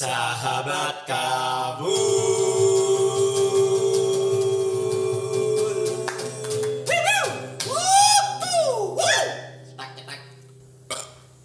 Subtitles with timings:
[0.00, 1.92] Sahabat kabul.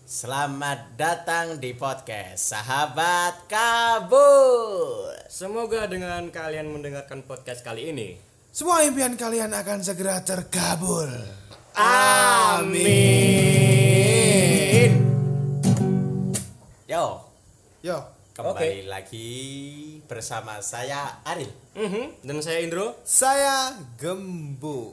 [0.08, 5.12] Selamat datang di podcast Sahabat Kabul.
[5.28, 8.16] Semoga dengan kalian mendengarkan podcast kali ini.
[8.56, 11.12] Semua impian kalian akan segera terkabul.
[11.76, 12.96] Amin.
[16.88, 17.20] Yo,
[17.84, 19.32] Yo, kembali lagi
[20.04, 21.48] bersama saya Aril.
[21.72, 23.00] Mhm, Dan saya Indro.
[23.02, 24.92] saya Gembu.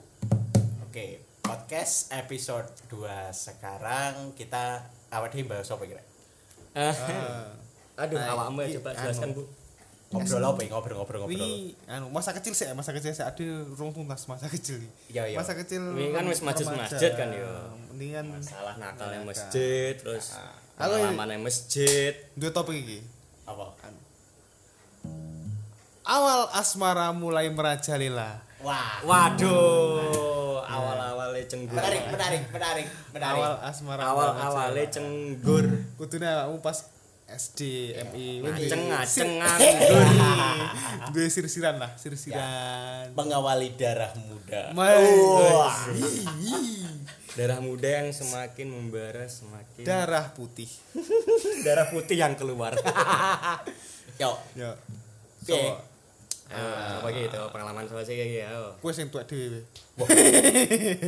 [0.80, 1.07] Oke,
[1.41, 3.03] podcast episode 2
[3.34, 6.03] sekarang kita awal di bahas apa kira?
[6.73, 7.51] Eh, Ah,
[7.98, 9.03] Aduh, Nah, awakmu iki, coba anu.
[9.05, 9.43] jelaskan, Bu.
[10.12, 10.61] Ngobrol apa?
[10.62, 10.69] ya?
[10.70, 11.41] Ngobrol ngobrol ngobrol.
[11.43, 14.81] Wi, anu masa kecil sih, masa kecil sih ada rong tuntas masa kecil.
[15.09, 15.37] Iya, iya.
[15.37, 15.83] Masa kecil.
[15.91, 17.48] Wi, kan wis masjid- masjid kan, yo.
[17.91, 20.31] Mendingan Salah nakal yang masjid, terus
[20.75, 22.15] pengalaman yang masjid.
[22.33, 23.01] dua topik iki.
[23.52, 23.66] Apa?
[26.02, 28.42] Awal asmara mulai merajalela.
[28.62, 29.03] Wah.
[29.03, 31.78] Waduh, awal-awalnya cenggur.
[31.78, 33.42] Menarik, menarik, menarik, menarik.
[33.42, 34.03] Awal asmara.
[34.06, 35.67] Awal-awalnya cenggur.
[35.98, 36.91] Kudune awakmu pas
[37.33, 40.06] SD, MI, Ngaceng ngaceng Sir- nganggur.
[41.14, 43.09] Dua sir-siran lah, sir-siran.
[43.14, 44.75] Mengawali darah muda.
[44.75, 45.75] Wah.
[47.33, 50.69] Darah muda yang semakin membara semakin Darah putih.
[51.66, 52.77] darah putih yang keluar.
[54.20, 54.36] Yo.
[54.52, 54.70] Piye?
[55.42, 55.56] So,
[56.53, 58.64] Ayo, apa gitu pengalaman sama sih kayak gitu.
[58.84, 59.64] Gue sing tuak dhewe.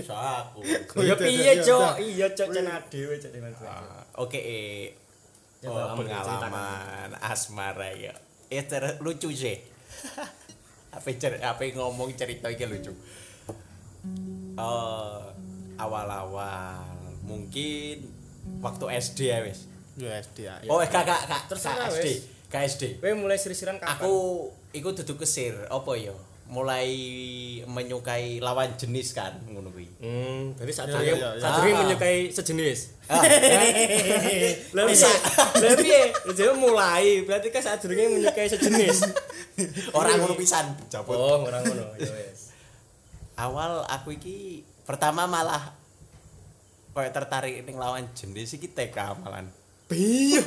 [0.00, 0.64] so aku.
[0.96, 2.00] Oh, Ya iya, piye, iya, Cok?
[2.00, 2.26] iya.
[2.32, 2.48] Cok,
[2.88, 4.96] dhewe cek dengan Ah, Oke, eh,
[5.68, 8.16] oh, pengalaman asmara ya.
[8.48, 8.64] Eh
[9.04, 9.60] lucu sih.
[10.96, 12.96] apa cer apa ngomong cerita iki lucu.
[14.56, 15.33] Eh
[15.76, 16.84] awal-awal
[17.22, 18.04] mungkin
[18.60, 19.66] waktu SD ya wis.
[19.94, 20.54] Ya SD ya.
[20.66, 22.06] Oh, eh, kak kak Terserah, kak SD.
[22.06, 22.18] wis.
[22.50, 22.82] Kak SD.
[22.98, 23.94] Kowe mulai sirisiran kapan?
[23.96, 24.14] Aku
[24.70, 26.12] iku duduk kesir apa ya?
[26.44, 26.92] Mulai
[27.64, 29.88] menyukai lawan jenis kan ngono kuwi.
[29.96, 31.40] Hmm, berarti saat Ya, ya, ya, ya.
[31.40, 31.78] saat dulu Ah.
[31.80, 32.80] menyukai sejenis.
[33.08, 33.24] Ah.
[34.76, 35.08] Lah bisa.
[35.56, 36.12] Lah piye?
[36.12, 39.08] Jadi mulai, berarti kan saat dulu menyukai sejenis.
[39.90, 40.76] Orang ngono pisan.
[40.86, 41.16] Cabut.
[41.16, 41.96] Oh, orang ngono.
[41.96, 42.52] Ya wes.
[43.34, 45.72] awal aku iki pertama malah
[46.94, 49.50] kayak tertarik ning lawan jenis iki TK malan.
[49.90, 50.40] Piye?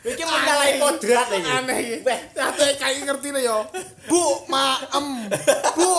[0.00, 1.44] Iki menyalahi kodrat iki.
[1.44, 1.96] Aneh iki.
[2.40, 3.68] Ate kayak ngerti nih yo.
[4.08, 5.28] Bu, ma, em.
[5.76, 5.92] Bu,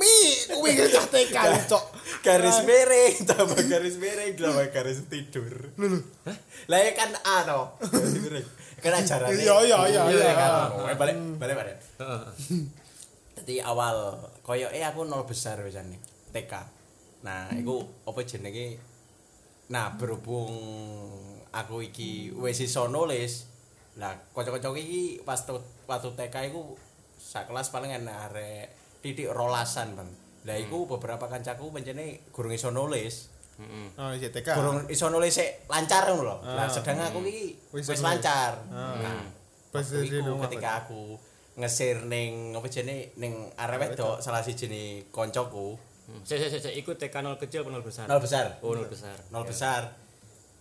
[0.00, 0.18] mi.
[0.48, 1.36] Kuwi cah TK
[1.68, 1.84] cok.
[2.24, 5.70] Garis miring, tambah garis miring, tambah garis tidur.
[5.76, 6.00] Lho,
[6.72, 7.60] Lah ya kan A to.
[7.84, 8.48] Garis miring.
[8.80, 9.44] Kan ajarannya.
[9.44, 10.24] Iya, iya, iya, iya.
[10.24, 10.50] ya kan.
[10.96, 11.76] Balik, balik, balik.
[13.38, 16.00] Jadi awal koyo eh aku nol besar wisane
[16.32, 16.52] TK.
[17.20, 17.76] Nah, iku
[18.08, 18.80] apa jenenge?
[19.68, 20.48] Nah, berhubung
[21.52, 23.44] aku iki wis iso nulis.
[24.00, 26.80] Lah, kanca-kanca iki pas tu- waktu TK iku
[27.14, 28.72] sak kelas paling enak arek
[29.04, 30.08] titik rolasan, Bang.
[30.46, 33.28] Lah iku beberapa kancaku pancene gurung iso nulis.
[33.58, 33.86] Heeh.
[33.98, 34.48] Oh, iya TK.
[34.54, 36.36] Gurung iso nulis sik lancar ngono lho.
[36.46, 36.70] Lah Ah.
[36.70, 38.56] sedang aku iki Wis lancar.
[38.72, 38.96] Ah.
[38.96, 39.24] Nah,
[39.68, 41.20] Pas ketika aku
[41.58, 45.74] ngesir ning apa jenenge ning arek wedok salah siji ne koncoku
[46.08, 46.24] Hmm.
[46.24, 48.08] Sik sik sik iku TK nol kecil apa nol besar?
[48.08, 49.12] nol besar Oh, nol besar.
[49.28, 49.48] nol Ya.
[49.52, 49.82] besar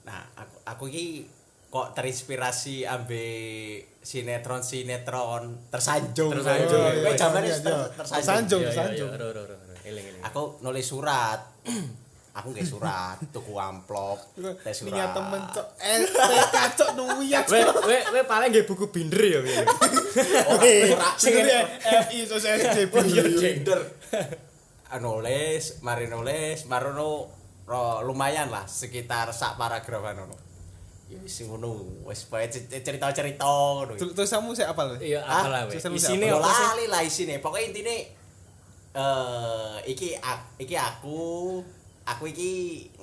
[0.03, 1.23] nah aku aku iki
[1.67, 3.23] kok terinspirasi ambe
[4.01, 6.83] sinetron sinetron tersanjung Tersanjung.
[6.83, 7.95] Kowe Iya, iya, jaman iya, ter- iya.
[7.95, 8.63] tersanjung Tersanjung.
[8.69, 9.11] Sanjung.
[9.13, 9.75] ro, ro, ro, ro.
[9.81, 10.21] Eling, eling.
[10.21, 11.39] aku nulis surat
[12.37, 14.21] aku nggak surat tuku amplop
[14.61, 15.67] tes Niat surat temen cok.
[15.81, 15.97] Eh,
[16.77, 17.45] cok nuwiyat.
[17.49, 19.65] Weh, weh, weh paling nggih buku binder ya piye.
[20.45, 22.61] ora Sing ini FI sosial.
[22.93, 23.81] Oh iya gender.
[24.97, 27.27] Nulis, mari nulis, marono
[27.67, 30.37] ro, lumayan lah sekitar sak paragraf ngono.
[31.07, 33.97] Ya wis ngono, wis bae cerita-cerita ngono.
[33.97, 34.95] Terus kamu saya apal?
[34.99, 35.75] Iya, Ah, apalah weh.
[35.75, 36.65] sistem Isine Yo apa sih?
[36.69, 37.35] lali lah isine.
[37.41, 38.13] Pokoke intine
[38.97, 40.17] eh iki
[40.57, 41.61] iki aku
[42.07, 42.51] aku iki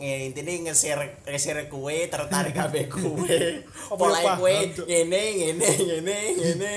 [0.00, 3.60] intine nge-share nge-share kue tertarik kabeh kue.
[3.92, 4.54] Paham, kue
[4.88, 6.74] ngene ngene ngene ngene.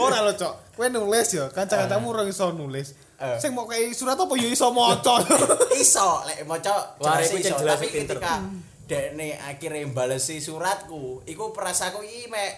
[0.00, 0.74] Ora lho, Cok.
[0.74, 2.96] Kowe nulis ya, kanca-kancamu ora iso nulis.
[3.20, 3.36] Eh.
[3.36, 5.20] Sing mau kayak surat apa ya iso maca.
[5.84, 8.16] iso lek maca jelas iso jelas tapi pinter.
[8.16, 8.32] ketika
[8.90, 12.52] dekne akhirnya balesi suratku iku perasaku iki mek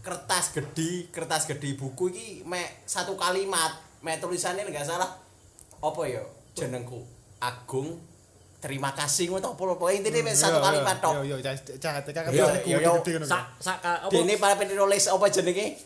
[0.00, 5.10] kertas gede kertas gede buku iki mek satu kalimat mek tulisannya enggak salah
[5.82, 6.24] apa ya
[6.56, 7.04] jenengku
[7.36, 8.00] Agung
[8.66, 12.50] terima kasih ngono apa apa intine mek satu kalimat tok Yo cah cah kan Yo,
[12.66, 12.92] yo, yo.
[13.00, 13.26] gede ngono.
[13.26, 14.10] Sak sak apa?
[14.10, 15.78] dene para penulis apa jenenge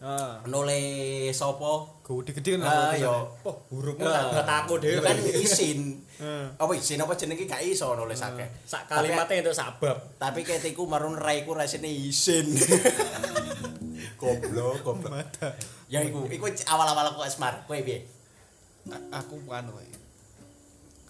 [0.00, 2.64] Ah, nulis sapa gede-gede kan.
[2.64, 4.32] ah yo Oh, hurufmu Ah.
[4.32, 4.96] tak aku dhewe.
[4.98, 6.44] kan isin Heeh.
[6.56, 10.00] apa isin apa jenenge gak iso nulis akeh Sak kalimatnya untuk sak bab.
[10.16, 12.48] tapi ketiku marun raiku rasine isin
[14.20, 15.12] goblok goblok
[15.86, 18.04] ya iku iku awal-awal aku asmar kowe piye
[19.10, 19.99] aku anu wae.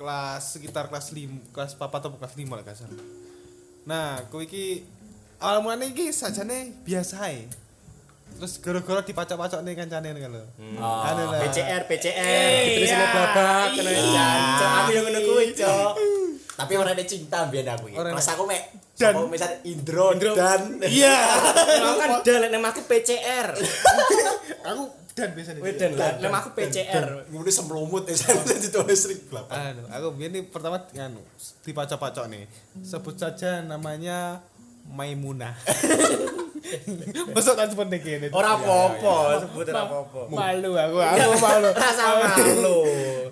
[0.01, 2.89] Kelas sekitar kelas 5 kelas 4 atau kelas 5 lah kasar
[3.83, 4.81] nah kowe iki
[5.39, 7.45] awal mulane iki sajane biasa ae
[8.33, 11.05] terus gara-gara dipacok-pacok nih kancane kan lho Oh.
[11.05, 11.41] Anu lah.
[11.43, 12.17] PCR, PCR,
[12.65, 14.71] ditulisnya babak, kena jancok.
[14.73, 15.93] Aku yang ngono kuwi, Cok.
[16.55, 17.97] tapi orang ada cinta biar aku iki.
[17.97, 18.63] Ora Pas ada- aku mek
[18.95, 20.33] Dan- dan misal Indro, Indro.
[20.33, 21.21] dan iya
[21.77, 23.49] Aku kan dan nama aku PCR.
[24.63, 24.83] aku
[25.21, 27.05] dan biasa nih Wedan lah, nama aku PCR.
[27.25, 29.57] Kemudian semlumut ya saya ditulis ring belakang.
[29.71, 31.21] anu aku nih pertama nganu
[31.61, 32.45] dipacok-pacok nih
[32.81, 34.41] sebut saja namanya
[34.87, 35.53] Maimunah
[37.31, 40.21] Masuk kan seperti gini Ora apa-apa, sebut ora apa-apa.
[40.29, 42.79] malu aku aku malu Rasa malu.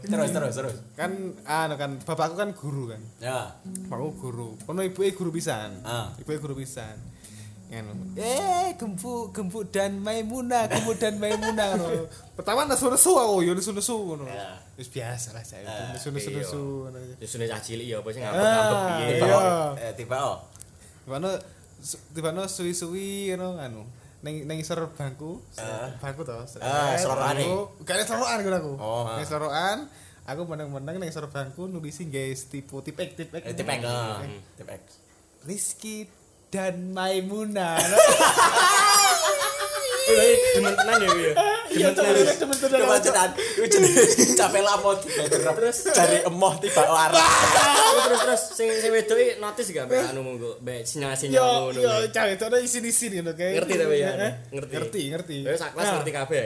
[0.00, 0.76] Terus terus terus.
[0.92, 1.10] kan
[1.44, 3.54] anu kan bapakku kan guru kan Ya.
[3.86, 6.10] bapakku guru kono ibuke guru pisan Ah.
[6.16, 6.98] ibuke guru pisan
[7.68, 7.92] Nganu.
[8.16, 11.76] Eh, gembuk, gembuk dan Maimunah, gembuk dan Maimunah.
[11.76, 12.08] ngono.
[12.36, 14.24] Pertama nesu-nesu aku, yo nesu-nesu ngono.
[14.24, 14.56] Ya.
[14.74, 16.88] Wis biasa lah saya, Ah, nesu-nesu-nesu.
[16.88, 16.96] ngono.
[17.20, 19.06] Ya sudah cah cilik ya apa Ah, ngambek-ngambek piye.
[19.14, 19.70] Tiba oh.
[19.76, 20.36] Eh tiba oh.
[21.04, 21.28] Tibano
[22.10, 23.84] tibano suwi-suwi ngono anu.
[24.18, 25.92] Ning ning isor bangku, Ah.
[26.00, 26.34] bangku to.
[26.58, 27.44] Ah, seloroane.
[27.84, 28.72] Gak ada selorokan ngono aku.
[28.76, 29.14] Oh, ah.
[29.14, 29.76] Ning selorokan,
[30.24, 33.44] aku meneng-meneng ning isor bangku nulisi guys tipe tipek tipek.
[33.44, 33.84] Eh tipek.
[33.84, 34.24] ah.
[34.56, 34.80] Tipek.
[35.44, 36.08] Rizky
[36.48, 37.76] dan Maimunah.
[40.08, 41.34] Eh, demen tenan ya kuwi ya.
[41.68, 43.30] Iya, temen tenan.
[43.36, 44.02] Iku jenenge
[44.32, 47.20] capek lapo terus cari emoh tiba arah.
[47.20, 51.48] Terus terus terus sing sing wedok iki notice gak mbek anu monggo, mbek sinyal-sinyal Yo
[51.68, 51.78] ngono.
[51.84, 53.52] yo cari itu ada isin-isin ngono kayak.
[53.60, 54.32] Ngerti tapi ya, Eh?
[54.48, 54.72] ngerti.
[54.72, 55.36] Ngerti, ngerti.
[55.54, 56.44] Sak kelas Nah, ngerti kabeh.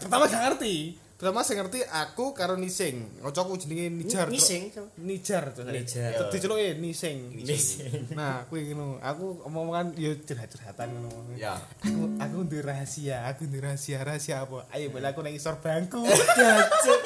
[0.00, 0.74] Pertama gak ngerti.
[1.16, 3.24] Pertama saya ngerti aku karo Nising.
[3.24, 4.28] Kocokku jenenge Nijar.
[4.28, 4.68] Nising?
[5.00, 5.64] Nijar tuh.
[5.64, 6.12] Nijar.
[6.12, 7.40] Terus diceluke Nising.
[7.40, 8.12] Nising.
[8.12, 9.00] Nah, kuwi ngono.
[9.00, 11.32] Aku omong-omongan yo curhat-curhatan ngono.
[11.40, 11.56] Ya.
[11.80, 14.68] Aku aku duwe rahasia, aku duwe rahasia, rahasia apa?
[14.76, 16.04] Ayo bela aku nang isor bangku.
[16.36, 17.00] Jancuk.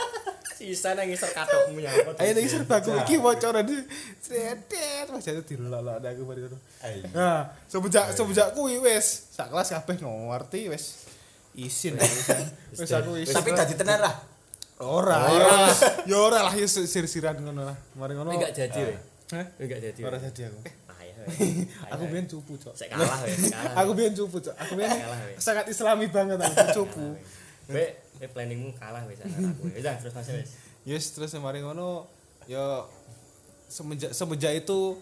[0.58, 2.18] Sisa nang isor katokmu nyangkut.
[2.18, 3.78] Ayo nang isor bangku iki bocoran di
[4.18, 6.58] sedet Mas jatuh dilolok aku bari ngono.
[7.14, 11.09] Nah, semenjak semenjak kuwi wis sak kelas kabeh ngerti wis
[11.54, 12.90] isin wis.
[12.90, 13.34] Aku isin.
[13.34, 14.14] Tapi dadi tenan lah.
[14.80, 15.68] ora, ora.
[16.08, 17.76] Ya ora lah ya sir-siran ngono lah.
[17.98, 18.32] Mari ngono.
[18.32, 18.94] Enggak jadi we.
[19.36, 19.46] Hah?
[19.60, 20.00] Enggak jadi.
[20.06, 20.58] Ora jadi aku.
[20.64, 20.72] We.
[21.92, 22.72] Aku biyen cupu, Cok.
[22.72, 23.20] Sek kalah.
[23.84, 24.56] Aku biyen cupu, Cok.
[24.56, 24.88] Aku biyen
[25.36, 27.12] sangat islami banget aku cupu.
[27.68, 29.68] Be, be planningmu kalah wis aku.
[29.68, 30.50] Wis terus masih wis.
[30.88, 32.08] Yes, terus mari ngono
[32.48, 32.88] ya
[33.68, 34.98] semenjak semenjak itu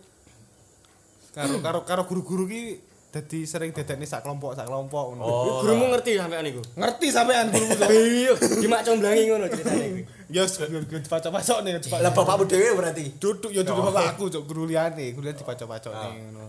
[1.33, 5.25] karo karo karo guru-guru ki dadi sering dadekne sak kelompok sak kelompok ngono.
[5.25, 5.64] Oh.
[5.64, 6.60] Gurumu ngerti sampean iku?
[6.76, 7.88] Ngerti sampean gurumu.
[7.88, 10.02] Iya, gimak comblangi ngono ceritane kuwi.
[10.28, 11.72] Ya dipacok-pacok nih.
[12.05, 13.16] Lah bapakmu dhewe berarti.
[13.16, 13.94] duduk ya duduk Oh.
[13.94, 16.46] bapak aku cok guru liane guru liane dipacok-pacok nih ngono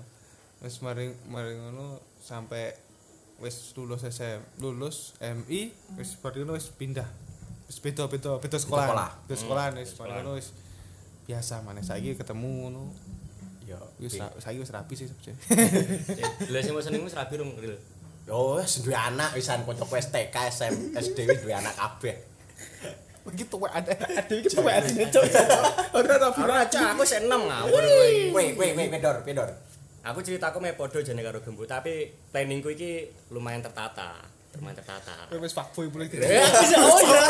[0.60, 2.76] wis mari mari ngono sampai
[3.40, 7.08] wis lulus SM lulus MI wis baru ngono wis pindah
[7.70, 9.96] wis beda beda beda sekolah beda sekolah wis
[10.36, 10.48] wis
[11.30, 12.92] biasa maneh saiki ketemu ngono
[13.70, 13.78] Ya.
[14.02, 15.38] wis ra- saiki wis rapi sih sebenarnya
[16.50, 17.78] Lha sing mau senengmu serabi rung real.
[18.26, 22.18] Yo wis duwe anak wisan kancaku STK SM SD wis duwe anak kabeh.
[23.20, 25.24] begitu wae ada ada iki tuh wae ada cok
[25.94, 28.08] ora ora Ora aja aku sik 6 ngawur kowe.
[28.34, 29.50] Weh weh pedor pedor.
[30.02, 34.18] Aku ceritaku meh padha jane karo Gembu, tapi planningku iki lumayan tertata.
[34.52, 35.14] Lumayan tertata.
[35.36, 36.42] wis fuckboy boleh gitu Eh,
[36.76, 37.22] oh iya.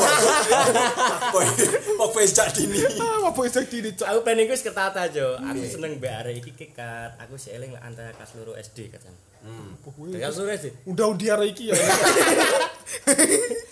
[1.30, 1.46] Boy,
[1.94, 2.80] kok wis jak dini.
[2.96, 5.36] ah iso gini cok Aku planningku wis ketata, Jo.
[5.36, 7.20] Aku seneng mbek arek iki kekat.
[7.20, 9.12] Aku sik eling antara kelas loro SD katan.
[9.40, 9.76] Hmm.
[10.10, 10.72] Kelas loro SD.
[10.86, 11.76] udah undiar iki ya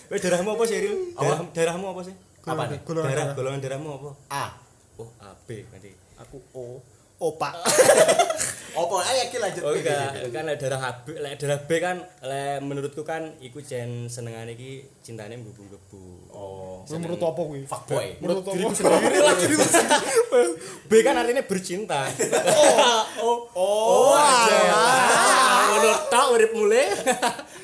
[0.08, 0.96] Wes darahmu apa sih, Ril?
[1.12, 2.14] Darah, darahmu apa sih?
[2.42, 2.80] Apa nih?
[2.82, 3.34] golongan Darah, darah.
[3.34, 4.10] golongan darahmu apa?
[4.30, 4.44] A.
[4.96, 5.92] Oh, AB nanti.
[6.16, 6.80] aku O
[7.18, 7.50] opa
[8.78, 9.62] Opo ayo iki lanjut.
[9.66, 14.06] Oh enggak, kan lek darah AB, lek darah B kan lek menurutku kan iku jen
[14.06, 16.30] senengane iki cintane mbubu-mbubu.
[16.30, 16.86] Oh.
[16.86, 18.22] Kuwi menurut apa kuwi Fuckboy.
[18.22, 19.58] menurut apa Sendiri lah sendiri.
[20.86, 22.06] B kan artinya bercinta.
[23.18, 24.62] Oh, Oh, aja.
[25.74, 26.86] Ngono tok urip mulai.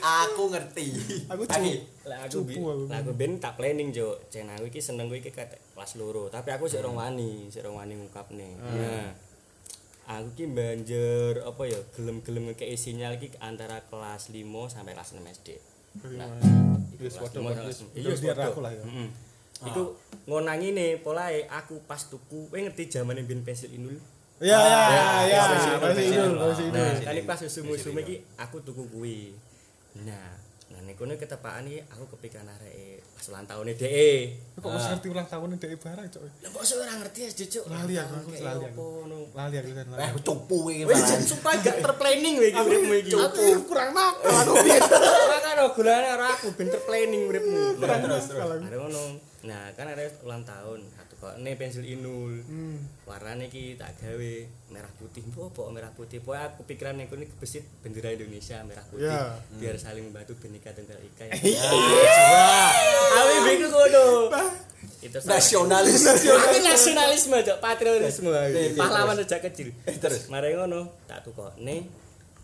[0.03, 0.87] Aku ngerti.
[1.31, 1.79] Aku Lagi.
[2.11, 2.43] Lah aku
[2.91, 4.19] lah aku ben tak planning jo.
[4.35, 7.79] Jen aku iki seneng kuwi iki kelas loro, tapi aku sik rong wani, sik rong
[7.79, 8.59] wani ngungkapne.
[8.59, 9.34] Nah.
[10.05, 15.25] Aku ki banjur apa ya gelem-gelem ngekeki sinyal iki antara kelas 5 sampai kelas 6
[15.25, 15.49] SD.
[16.21, 16.29] Nah,
[17.01, 18.85] Wis padha Iya, Iya, wis aku lah ya.
[18.85, 19.09] Heeh.
[19.65, 19.97] Iku
[20.29, 23.97] ngonangi nih polae aku pas tuku, kowe ngerti zamane ben pensil inul.
[24.43, 25.43] Ya ya ya, Ya,
[25.81, 26.83] masih idul, masih idul.
[26.85, 29.33] Nah, kali pas susu musuh iki aku tuku kuwi.
[30.03, 30.45] Nah,
[30.75, 34.13] Nah niku nih ketepaan iki aku kepikiran arek pas ulang tahun DE.
[34.59, 36.23] Kok wis ngerti ulang tahun ndek barang cok.
[36.25, 37.65] Lah kok sih ora ngerti ya cucuk.
[37.71, 38.87] Lali aku, aku lali aku.
[39.31, 39.87] Lali aku kan.
[39.95, 40.83] Eh cupu iki.
[40.91, 41.19] Wis Pak.
[41.23, 43.13] sumpah gak terplanning iki uripmu iki.
[43.15, 44.53] Aku kurang nakal aku.
[44.59, 47.79] Ora kan golane ora aku ben terplanning uripmu.
[47.79, 48.67] Kurang nakal aku.
[48.67, 49.05] Ada ngono.
[49.45, 50.81] Nah, kan ada ulang tahun.
[50.97, 52.45] Satu ini pensil inul.
[52.45, 52.77] Hmm.
[53.09, 54.33] Warnane iki tak gawe
[54.69, 55.25] merah putih.
[55.25, 56.19] Apa merah putih?
[56.21, 59.09] Pokoke aku pikiran niku ini kebesit bendera Indonesia merah putih.
[59.09, 59.39] Ya.
[59.57, 61.25] Biar saling membantu benika tunggal ika.
[61.45, 61.65] Iya.
[63.15, 64.05] Awi bingung ngono.
[65.01, 65.19] Itu.
[65.25, 66.05] Nasionalis.
[66.09, 68.33] Aku nasionalisme, Cok, patriotisme.
[68.77, 69.73] Pahlawan sejak kecil.
[69.85, 70.29] Terus?
[70.33, 71.89] Mari ngono, tak tukokne.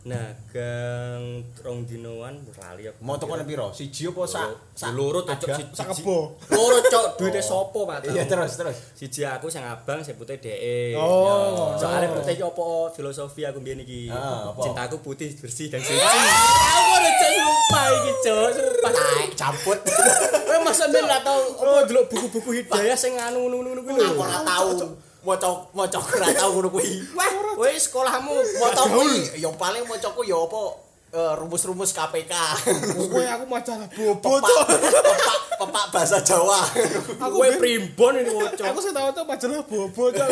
[0.01, 3.05] Nah, gang rong dinoan lali aku.
[3.05, 3.69] Mau tukone piro?
[3.69, 4.73] Siji apa sak?
[4.73, 5.77] sak loro cocok siji.
[5.77, 6.41] Sak kebo.
[6.49, 8.09] Loro cok duwite sopo Pak?
[8.09, 8.81] Iya terus terus.
[8.97, 10.97] Siji aku sing abang sing putih DE.
[10.97, 12.17] Oh, Soalnya no.
[12.17, 12.67] percaya apa
[12.97, 14.09] filosofi aku mbiyen iki.
[14.09, 14.49] Ah?
[14.57, 16.01] Cintaku putih bersih dan suci.
[16.01, 18.91] Aku ora cok sumpah iki cok, sumpah.
[18.97, 19.79] Tai camput.
[20.49, 24.17] Kowe masa mbiyen ora tau apa delok buku-buku hidayah sing anu ngono-ngono kuwi lho.
[24.17, 24.69] Aku ora tau.
[25.21, 27.13] Maca maca ora tau ngono kuwi.
[27.13, 30.63] Wah, kowe sekolahmu Maca kuwi ya paling macaku ya apa
[31.13, 32.33] eh, rumus-rumus KPK.
[33.13, 36.65] Kowe aku majalah bobo Pepak, pepak, bahasa Jawa.
[37.21, 38.65] Aku kowe primbon ini cok.
[38.73, 40.29] Aku sing tau majalah bobo cok.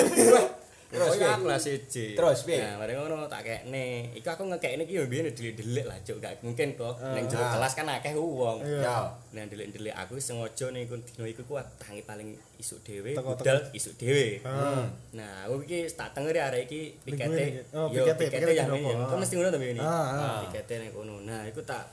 [0.89, 1.29] Terus, piye?
[1.29, 2.17] kelas 1.
[2.17, 2.65] Terus, piye?
[2.65, 4.09] Nah, mari ngono tak kekne.
[4.17, 6.17] Iku aku ngekekne iki yo biyen delik-delik lah, Cuk.
[6.17, 6.97] Gak mungkin kok.
[7.13, 7.53] Ning jero Ah.
[7.61, 8.65] kelas kan akeh wong.
[8.65, 9.05] Ya.
[9.37, 14.41] Nah, delik-delik aku sengaja ning dino iku kuat tangi paling isuk dhewe, budal isuk dhewe.
[14.49, 14.89] Ah.
[15.13, 17.69] Nah, aku iki tak tengeri arek iki pikete.
[17.77, 18.89] oh, Yo, pikete, yang ini.
[18.89, 19.81] Kok mesti ngono to ini.
[19.85, 20.41] Ah.
[20.49, 21.21] Pikete ning kono.
[21.21, 21.85] Nah, iku tak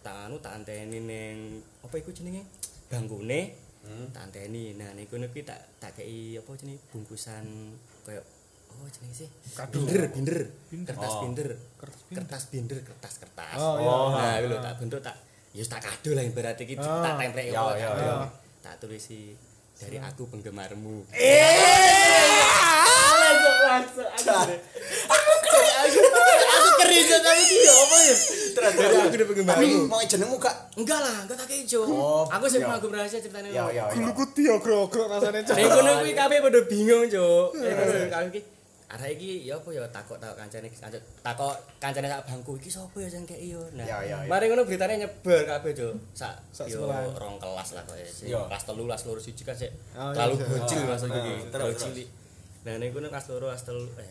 [0.00, 2.48] tak anu tak anteni ning apa iku jenenge?
[2.88, 3.52] Bangkune.
[4.16, 4.72] Tak anteni.
[4.80, 7.44] Nah, niku niku tak tak kei apa jenenge bungkusan
[8.10, 8.22] koyo
[8.70, 9.28] oh jenenge sih?
[9.54, 9.76] Kado.
[9.78, 10.38] Binder, binder.
[10.84, 11.20] Kertas Oh.
[11.22, 11.48] binder.
[11.78, 12.16] Kertas binder.
[12.18, 13.54] Kertas binder, kertas kertas.
[13.56, 13.94] Oh, iya.
[14.16, 15.14] Nah, iku lho tak bentuk tak
[15.50, 17.02] ya tak kado lah berarti iki Ah.
[17.02, 18.14] tak templek Ya, ya, ya.
[18.60, 19.34] Tak tulisi
[19.76, 21.06] dari aku penggemarmu.
[21.12, 22.42] Eh.
[23.20, 24.54] Langsung langsung aku
[27.10, 28.14] aku keringet tapi dia apa ya?
[28.50, 29.78] Terus Dari aku udah Tapi penggemarmu.
[29.86, 30.56] mau jenengmu gak?
[30.74, 31.80] Enggak lah, enggak tak kejo.
[31.82, 32.66] Oh, Aku sih ya.
[32.66, 33.50] mau rahasia ceritanya.
[33.50, 33.84] Ya ya ya.
[33.92, 35.54] Guluku diogrok rasane cok.
[35.54, 37.48] Ning kono kuwi kabeh padha bingung, Cuk.
[37.56, 38.42] Ning kono kabeh
[38.90, 43.06] iki ya apa ya takok takok kancane kancane- takok kancane sak bangku iki sapa ya
[43.06, 43.62] sing kei yo.
[43.70, 44.26] Nah, Ya, ya, ya.
[44.26, 45.70] mari ngono beritane nyebar kabeh.
[46.10, 46.34] Sak
[46.66, 47.14] yo sekolahan.
[47.14, 48.34] rong kelas lah koyo sih.
[48.34, 48.42] Ya.
[48.46, 50.46] Kelas 3, kelas 2 siji kan sik Oh, iya, terlalu iya.
[50.50, 51.32] bocil Ah, maksud ah, iki.
[51.54, 52.08] Terlalu cilik.
[52.60, 54.10] Nah, ning kono kelas 2, kelas 3 eh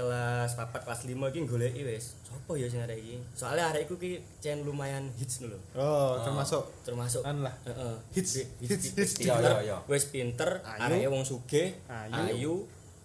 [0.00, 2.16] kelas 4 kelas 5 iki goleki wis.
[2.24, 3.20] Sopo ya sing arek iki?
[3.36, 5.60] Soale arek iku ki cen lumayan hits lho.
[5.76, 7.52] Oh, termasuk termasuk Kan lah.
[7.68, 7.96] Heeh.
[8.16, 9.28] Hits, Wis- hits, wis hits.
[9.28, 9.76] Ya, pinter, ya, ya.
[9.84, 10.80] wis pinter, Ayu.
[10.88, 12.14] areke wong sugih, Ayu.
[12.16, 12.54] ayu,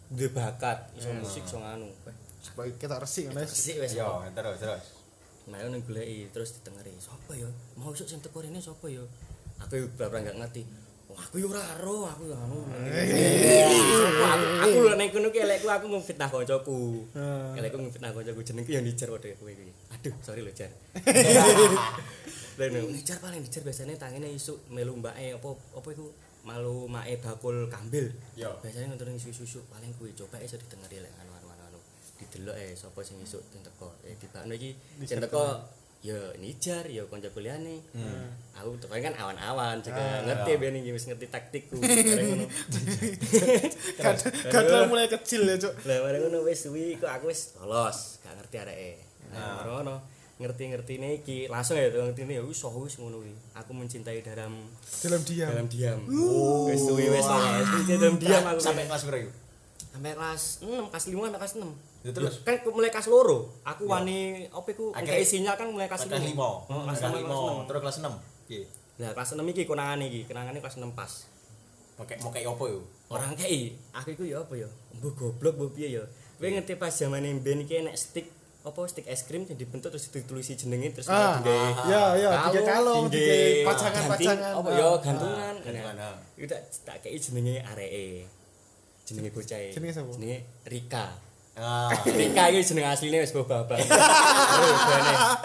[0.07, 1.59] duwe bakat, iso musik, iso.
[1.59, 3.43] Weh, supaya kita resik ngono.
[3.43, 3.91] Resik wis.
[3.93, 4.83] Ya, terus terus.
[5.45, 6.95] Mayo ning goleki terus ditengeri.
[6.97, 7.45] Sopo ya?
[7.75, 9.03] Mau isuk sing teko rene sapa ya?
[9.61, 10.63] Aku yo bener gak ngerti.
[11.15, 12.59] Wah, aku yo ora ero, aku yo aku?
[14.67, 17.07] Aku lho ning kono ki elekku aku ngfitnah kancaku.
[17.15, 17.55] Hmm.
[17.55, 19.71] Elekku ngfitnah kancaku jenengku yo Nijar padha kowe iki.
[19.95, 20.67] Aduh, sorry lho, Jar.
[22.55, 26.07] No, Nijar paling Nijar biasanya tangene isuk melu mbake apa apa iku
[26.43, 28.11] malu make bakul kambil.
[28.35, 28.51] Ya.
[28.63, 31.79] Biasanya ngontor susu-susu paling kuwi coba iso ditengeri lek anu anu.
[32.15, 33.91] Didelok eh sapa sing isuk sing teko.
[34.07, 34.71] Eh dibakno iki
[36.05, 37.81] sing teko ya Nijar ya kanca kuliahne.
[38.55, 40.57] Aku teko kan awan-awan juga Ah, ngerti ya.
[40.61, 41.81] ben wis ngerti taktikku.
[44.51, 45.73] Kadang mulai kecil ya, Cuk.
[45.89, 48.91] Lah bareng ngono wis suwi kok aku wis lolos, gak ngerti areke.
[49.33, 49.81] Nah, Ah.
[49.81, 49.95] ngono
[50.35, 53.23] ngerti-ngertine iki langsung ya ngertine ya wis oh, wis ngono.
[53.55, 54.67] Aku mencintai dalam
[55.01, 55.49] Dalam diam.
[55.49, 55.99] dalam diam.
[56.69, 58.59] Wis suwi wis mencintai dalam diam aku.
[58.61, 59.31] Sampai kelas berapa
[59.95, 61.94] sampai kelas 6, kelas 5 sampai kelas 6.
[62.05, 62.37] Ya, terus?
[62.39, 63.91] kan mulai kelas loro, aku Ya.
[63.91, 66.29] wani apa iku ngekei sinyal kan mulai kelas Kelas 5.
[66.29, 66.49] lima.
[66.61, 67.17] Oh, kelas Kelas 5.
[67.17, 67.37] lima.
[67.65, 68.13] Terus kelas enam.
[68.15, 68.59] Oke.
[68.95, 71.11] Nah, kelas 6 iki konangan iki, kenangane kelas 6 pas.
[71.95, 72.83] Pakai mau kayak apa yuk?
[73.07, 73.59] Orang kei,
[73.89, 74.69] aku iku ya apa ya?
[74.93, 76.03] Mbok goblok mbok piye ya?
[76.35, 78.27] Kowe ngerti pas zamane mben iki enek stick
[78.61, 82.61] apa stick es krim yang dibentuk terus ditulisi jenenge terus Ah, digawe ya, ya, tiga
[82.67, 83.33] kalung, tiga
[83.63, 84.17] pacangan-pacangan.
[84.35, 84.97] ganting, apa Ah, ya ah.
[84.99, 85.53] gantungan.
[85.55, 86.17] gantungan, Nah, ah.
[86.35, 88.25] Iku tak tak kei jenenge areke.
[89.03, 89.57] Jenenge bocah.
[89.69, 90.11] Jenenge sapa?
[90.11, 91.05] Jenenge Rika.
[91.55, 93.79] Rika iki jeneng asline wis babak.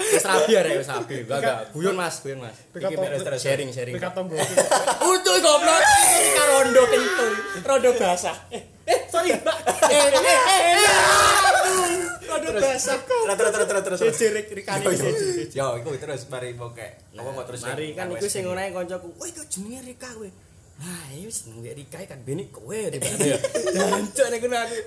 [0.03, 1.23] Wis rabi arek wis rabi.
[1.23, 1.71] Enggak.
[1.71, 2.59] Guyon Mas, guyon Mas.
[2.75, 3.95] Iki terus sharing sharing.
[3.95, 4.35] Rika tonggo.
[5.07, 5.83] Utuh goblok.
[5.87, 7.33] Rika rondo kentul.
[7.63, 8.35] Rondo basah.
[8.51, 8.59] Eh,
[8.91, 9.59] eh sorry, Mbak.
[9.87, 10.79] Eh, eh, eh, eh.
[12.27, 12.99] Rondo basah.
[13.07, 13.99] Terus terus terus terus.
[14.19, 15.15] Siji Rika Yo, iki.
[15.55, 18.51] Iku terus mari kayak apa kok terus Mari kan iku sing ini.
[18.51, 19.09] ngono kancaku.
[19.15, 20.27] Wah, iku jenenge Rika kowe.
[20.83, 23.39] Nah, iki wis jenenge Rika kan bene kowe tiba-tiba ya.
[23.79, 24.79] Jancuk nek ngono aku.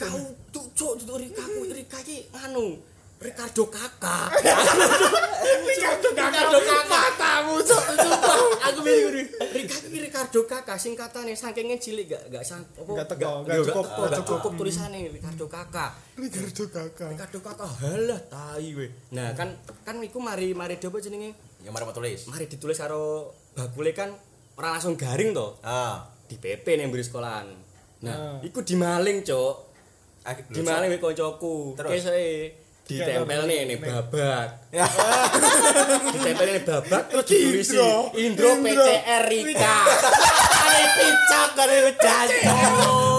[0.00, 0.16] Rika
[0.48, 2.72] tuh cuk tuh Rika ku Rika iki anu
[3.20, 4.32] Ricardo Kakak.
[5.68, 6.88] Ricardo Ricardo Kakak.
[6.88, 9.12] matamu cok Sumpah, aku bingung.
[9.52, 13.84] Ricardo iki Ricardo Kakak singkatane sakingnya cilik gak gak sang apa Gak teko, gak- cukup,
[14.08, 14.52] gak- cukup.
[14.56, 15.90] tulisannya Ricardo Kakak.
[16.16, 18.88] Ricardo kakak Ricardo Kakak halah tai we.
[19.10, 19.52] Nah, kan
[19.82, 22.24] kan iku mari mari coba jenenge Ya mari mau tulis.
[22.24, 24.16] mari ditulis karo bakule kan
[24.56, 25.60] ora langsung garing to.
[25.60, 26.08] Ah.
[26.24, 27.52] Di PP nih mburi sekolahan.
[28.00, 28.36] Nah, Ah.
[28.40, 29.69] iku dimaling, Cok.
[30.52, 31.74] Dimaling wek koncoku.
[31.80, 31.90] Terus?
[31.96, 32.28] Kesoe
[32.84, 33.76] ditempel nih nih.
[34.70, 34.86] Ya.
[36.14, 37.78] ditempel nih babak terus diurisi
[38.18, 38.84] Indro Indro.
[38.86, 39.76] PCR Rika.
[40.60, 42.42] Ane picak kare jancuk.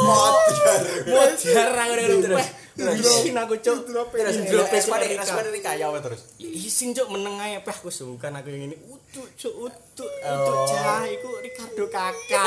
[0.05, 0.81] Motor.
[1.07, 2.47] Mojar aku Terus, terus.
[2.71, 3.83] Isin aku cuk.
[3.83, 5.51] Indro Terus Indro respon PCR respon Rika.
[5.51, 6.21] Rika ya apa terus?
[6.39, 10.33] Isin cuk meneng ae peh aku sukan aku yang ini utuk cuk utuk Oh.
[10.33, 12.45] utuk cah iku Ricardo kakak.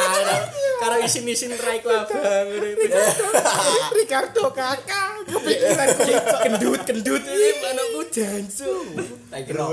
[0.80, 2.16] Karo isin-isin raiku abang
[2.48, 2.82] ngono iku.
[4.00, 5.88] Ricardo kakak kepikiran
[6.48, 8.84] Kendut-kendut iki anakku jancuk.
[9.28, 9.64] Tak kira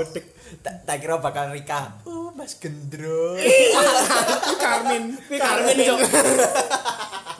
[0.60, 2.04] tak tak kira bakal Rika.
[2.04, 3.40] Oh, Mas Gendro.
[4.62, 6.00] Karmin Karmin cuk.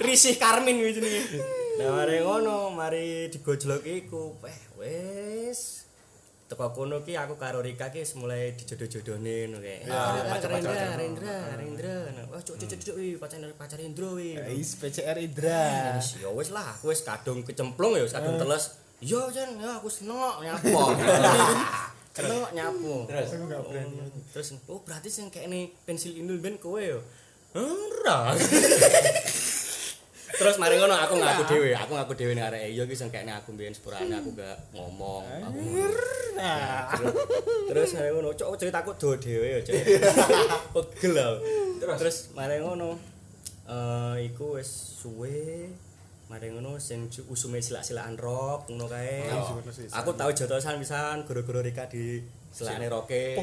[0.00, 1.62] Risih Karmin kuwi jenenge.
[1.82, 4.38] Nah mari ngono, mari digojlok iku.
[4.46, 5.82] Eh wis.
[6.46, 9.82] Teko kono ki aku karo Rika ki wis mulai dijodoh-jodohne ngono kae.
[9.90, 10.94] Ah, Rendra.
[10.94, 12.22] Rendra, Rendra.
[12.30, 14.38] Wah, cuk cuk cuk pacar pacar Indro wi.
[14.54, 18.78] Is PCR Indra Wis ya wis lah, aku wis kadung kecemplung ya, wis kadung teles.
[19.02, 20.70] Yo Jan, ya aku seneng kok nyapu.
[22.14, 22.94] Seneng kok nyapu.
[23.10, 23.28] Terus?
[23.34, 23.96] Aku nggak berani.
[23.98, 27.02] Oh, Terus oh berarti sing kayakne pensil indul ben kowe yo.
[27.58, 28.30] Ora.
[30.42, 33.30] Terus mari ngono aku ngaku dhewe, aku ngaku dhewe nek arek iya ki sing kayakne
[33.38, 35.22] aku mbiyen sepurane aku gak ngomong.
[35.22, 35.58] Aku
[36.34, 36.90] nah.
[36.90, 37.14] Terus
[37.70, 39.75] terus mari ngono cok ceritaku do dhewe ya cok.
[40.99, 41.38] Pegel aku.
[41.78, 41.99] Terus?
[42.02, 42.99] Terus mari ngono
[43.70, 45.70] eh iku wis suwe
[46.26, 49.30] mari ngono sing usume silak-silakan rok ngono kae.
[49.30, 49.62] Oh.
[49.94, 52.18] aku tau jotosan pisan goro-goro Rika di
[52.50, 53.38] selakane roke.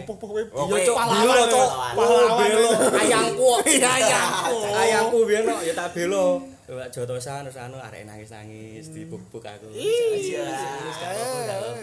[0.52, 1.70] Oh, iya cok pahlawan, belo cok.
[1.96, 2.28] pahlawan.
[2.28, 2.70] oh belo.
[2.92, 4.58] ayangku Iya, ayangku.
[4.76, 10.46] ayangku kok ya tak belo Coba jotosan terus anu arek nangis-nangis dibuk-buk aku Iya.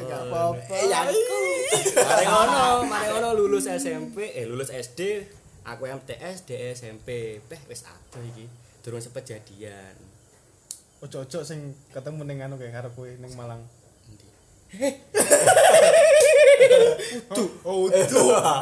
[0.07, 1.39] Gak apa-apa Eh, ya aku.
[1.99, 5.27] Mari ngono, mari ngono lulus SMP, eh lulus SD,
[5.67, 7.43] aku MTS, DE SMP.
[7.43, 8.47] Peh wis adoh iki.
[8.81, 9.99] Durung sempet jadian.
[10.97, 11.61] ojo-ojo sing
[11.93, 13.61] ketemu ning anu kayak karo kowe ning Malang
[14.09, 14.27] Endi?
[17.67, 17.91] Oh,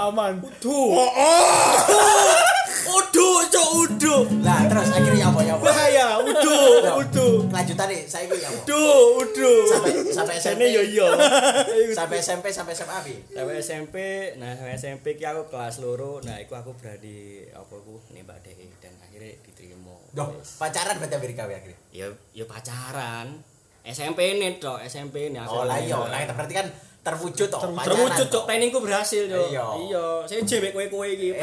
[0.09, 0.41] aman.
[0.59, 0.89] Duh.
[2.85, 4.23] Uduh, cok uduh.
[4.45, 5.65] Lah terus akhirnya apa ya apa?
[5.65, 7.35] Bahaya, uduh, uduh.
[7.49, 8.61] Lanjutan nih, saya gue ya apa?
[8.69, 9.63] Duh, uduh.
[9.69, 10.63] Sampai sampai SMP.
[10.75, 11.09] Yo yo.
[11.99, 13.15] Sampai SMP sampai SMA Bi.
[13.33, 13.97] Sampai SMP,
[14.37, 18.59] nah sampai SMP ki aku kelas loro, nah iku aku berani apa ku nembak dhek
[18.83, 19.95] dan akhirnya diterima.
[20.11, 20.59] Duh, Wis.
[20.59, 21.79] pacaran berarti Amerika ya akhirnya.
[21.95, 23.43] ya ya pacaran
[23.85, 26.67] SMP ini toh SMP ini aku Oh lah iya, nah itu berarti kan
[27.05, 27.61] terwujud toh.
[27.61, 27.77] Terwujud.
[27.77, 28.43] pacaran terwujud toh.
[28.49, 29.65] planningku berhasil cok Iya.
[29.85, 31.29] iya saya jebek kue kue iki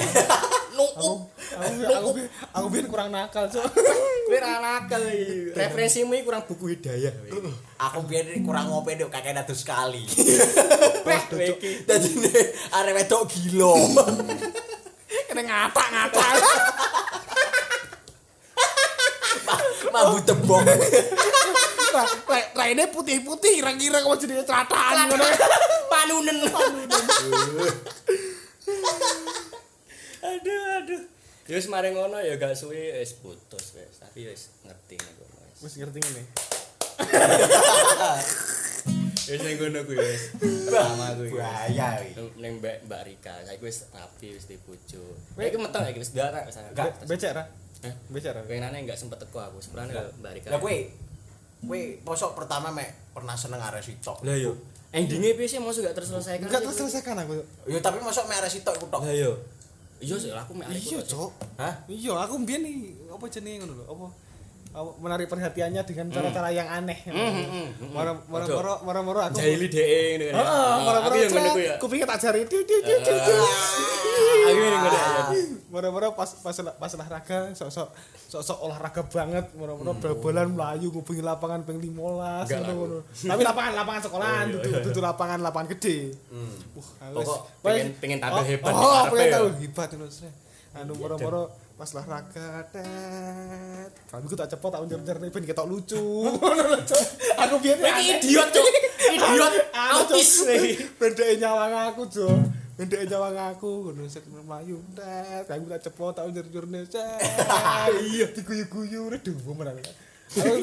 [0.71, 1.30] Aku nuup
[1.86, 2.10] aku
[2.56, 3.62] aku biyen kurang nakal, Cok.
[4.28, 7.13] kue nakal iki referensimu iki kurang buku hidayah
[7.78, 10.06] Aku biar kurang ngopi dok kakek datu sekali.
[11.08, 13.74] Wah, kowe iki nih arek wedok gila.
[15.26, 16.34] Kena ngatak-ngatak.
[19.91, 20.65] Mambu tebong.
[21.91, 25.25] Lah, ini putih-putih kira-kira kok jadi celataan ngono.
[25.91, 26.38] panunen
[30.21, 31.01] aduh aduh
[31.45, 35.60] ya wis mari ngono ya gak suwe wis putus wis tapi wis ngerti nek wis
[35.62, 36.23] Wis ngerti ngene.
[39.30, 42.10] wis ning ngono kuwi wis pertama kuwi Bahaya wi.
[42.39, 45.04] ning Mbak Mbak Rika saiki wis rapi wis di bojo
[45.38, 46.56] iki meteng iki wis gak wis
[47.04, 47.43] Becek ra?
[47.84, 47.93] Hah?
[48.10, 48.41] Becek ra?
[48.47, 50.08] Pengenane enggak sempet teko aku sebenarnya.
[50.17, 50.77] Mbak Rika Lah kowe
[51.65, 54.24] kowe posok pertama mek pernah seneng arek sitok.
[54.26, 54.56] lah yo
[54.91, 56.65] endingnya piye sih maksud gak terselesaikan kuwi?
[56.67, 57.34] terselesaikan aku.
[57.69, 59.02] Ya tapi mosok mek arek sitok iku tok.
[59.06, 59.32] lah yo
[60.02, 61.32] iya sih aku mek arek Iya, Cok.
[61.62, 61.74] Hah?
[61.86, 62.76] Iya, aku mbiyen nih
[63.13, 64.06] apa jenenge ngono lho, apa,
[64.73, 66.95] menarik perhatiannya dengan cara-cara yang aneh.
[67.03, 67.89] Hmm, hmm, hmm, hmm.
[67.91, 69.36] Moro moro moro moro moro aku.
[69.36, 70.34] jahili dhek ngene kan ya.
[70.39, 72.39] Heeh, moro aku moro yang ngene ya Kupingnya tak jari.
[72.47, 72.60] Diu.
[72.62, 75.05] aku yang ngene ya
[75.71, 77.88] Moro-moro pas pas pas olahraga sok-sok
[78.27, 81.95] sok-sok olahraga banget, moro-moro bal-balan melayu ngubungi lapangan ping 15
[82.47, 82.71] Enggak lah.
[82.71, 82.97] ngono.
[83.07, 84.79] Tapi lapangan lapangan sekolahan, Oh, iya, dudu iya.
[84.84, 86.12] dudu lapangan lapangan gede.
[86.27, 86.55] Hmm.
[87.15, 89.34] Wah, pengen pengen tampil oh, hebat Oh, pengen ya.
[89.36, 90.15] tahu hebat terus.
[90.71, 93.91] Anu moro-moro pas olahraga tet.
[94.13, 96.29] Kami tak cepet tak unjar-unjar nih ben ketok lucu.
[97.41, 98.65] Aku biyen Iki idiot cok
[99.17, 99.53] idiot
[99.89, 100.77] autis weh.
[101.01, 102.37] Bendeke nyawang aku, Cok.
[102.77, 105.49] Bendeke nyawang aku ngono sik mlayu tet.
[105.49, 106.85] Kami tak cepet tak unjar-unjar nih.
[108.13, 109.81] Iya, diguyu-guyu reduh menan.
[110.37, 110.61] Aku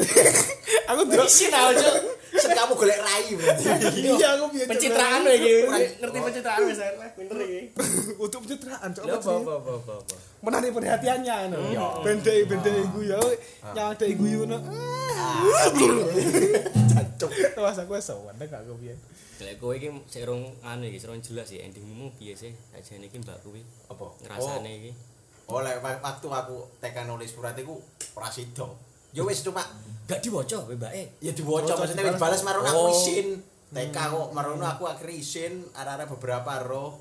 [0.86, 1.96] aku delok isin aku cok
[2.34, 3.64] Set kamu golek rai berarti.
[4.04, 4.66] Iya aku biyen.
[4.68, 5.54] Pencitraan iki.
[5.96, 6.78] Ngerti pencitraan wis.
[7.16, 7.60] Pinter iki.
[8.24, 10.16] Untuk pencitraan cok Lha apa apa apa apa.
[10.38, 11.58] Menarik perhatiannya no.
[11.68, 11.86] Iya.
[12.02, 13.16] Bendek bendek guyu
[13.74, 14.58] yang ada guyu no.
[16.88, 17.30] Jancuk.
[17.56, 18.98] Wah aku wis sowan nek aku biyen.
[19.38, 22.50] Lek kowe iki sik rong anu iki, sik rong jelas sih endingmu piye sih?
[22.74, 24.10] Sajane iki mbak kuwi Apa?
[24.26, 24.90] ngrasane iki.
[25.46, 27.78] Oh, lek wa- waktu aku tekan nulis surat iku
[28.12, 28.66] ora sida.
[29.10, 29.64] Ya wis cuma
[30.04, 31.20] Gak diwaca kowe mbake.
[31.20, 32.92] ya diwaca maksudnya wis balas marono aku Oh.
[32.94, 33.28] isin.
[33.68, 36.96] TK kok marono aku akhirnya isin arek-arek beberapa roh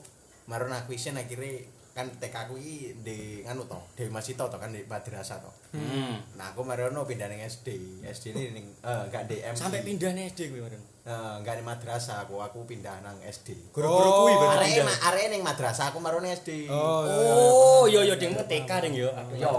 [0.46, 4.70] marono aku isin akhirnya kan TK aku iki di nganu to, Dewi Masito to kan
[4.70, 5.50] di madrasah to.
[5.72, 6.20] Hmm.
[6.36, 7.74] Nah, aku marono pindah ning SD.
[8.04, 9.56] SD ini ning eh enggak DM.
[9.56, 10.78] Sampai pindah nih SD kowe kemarin.
[11.02, 13.72] Eh, enggak di madrasah aku, aku pindah nang SD.
[13.72, 16.68] Guru-guru kuwi berarti Arek ma- arek ning madrasah aku marono SD.
[16.68, 17.34] Oh, iya, iya.
[17.34, 19.10] Oh, yo yo ding TK ding yo.
[19.10, 19.50] Aku Yo.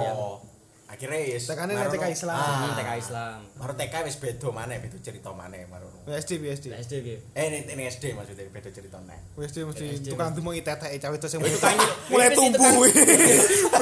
[0.88, 1.44] Akhirnya yes.
[1.52, 2.40] Tekane nang TK Islam.
[2.40, 3.38] Hmm, Ah, TK Islam.
[3.60, 6.00] Baru TK wis beda maneh, beda cerita maneh marono.
[6.08, 6.72] SD SD.
[6.72, 6.94] SD.
[7.36, 9.20] Eh ini, ini SD maksudnya beda cerita maneh.
[9.36, 11.76] SD mesti tukang demo iteteke cawe itu sing Tukang
[12.10, 12.88] mulai itu tumbuh.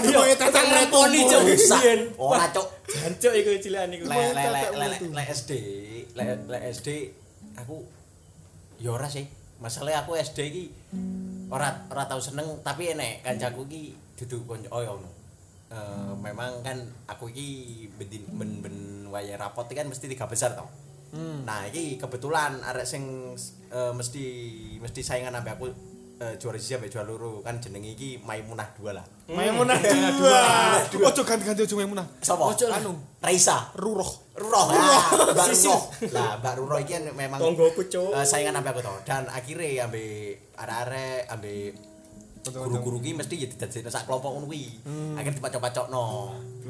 [0.03, 1.47] Demo iteteke Tukang mulai tumbuh.
[2.35, 2.67] Ora cok.
[2.91, 4.05] Jancuk iku cilik iku.
[4.11, 5.51] Le le le le SD,
[6.19, 6.89] le le SD
[7.55, 7.87] aku
[8.83, 9.31] ya ora sih.
[9.63, 10.65] Masalahnya aku SD iki
[11.55, 14.91] ora ora tau seneng tapi enek kancaku iki dudu konco oh ya.
[15.67, 16.79] Eh, memang kan
[17.11, 18.07] aku iki ben
[18.39, 18.77] ben, ben
[19.11, 20.71] waya rapot kan mesti tiga besar tau.
[21.11, 21.43] Hmm.
[21.43, 23.35] Nah, iki kebetulan arek sing
[23.75, 24.25] eh, mesti
[24.79, 25.67] mesti saingan sampe aku
[26.23, 29.03] eh, juara sampe juara loro kan jenenge iki Maimunah 2 lah.
[29.27, 29.75] Maimunah
[30.23, 30.39] dua.
[31.11, 32.07] Ojo ganti-ganti ojo Maimunah.
[32.23, 32.47] Sapa?
[32.47, 32.71] Ojo.
[32.71, 33.75] Anu, Raisa.
[33.75, 34.39] Ruroh.
[34.39, 34.71] Ruroh.
[34.71, 35.03] Lah,
[35.35, 35.47] Mbak.
[35.67, 35.83] Ruroh.
[36.15, 38.15] Lah, Mbak Ruroh iki kan memang Tonggoku, Cuk.
[38.15, 38.95] eh, saingan sampe aku to.
[39.03, 41.55] Dan akhirnya ambe arek-arek ambe
[42.53, 44.79] guru-guru ki mesti ya didadekno sak kelompok ngono kuwi.
[45.19, 46.05] Akhirnya dipacok-pacokno.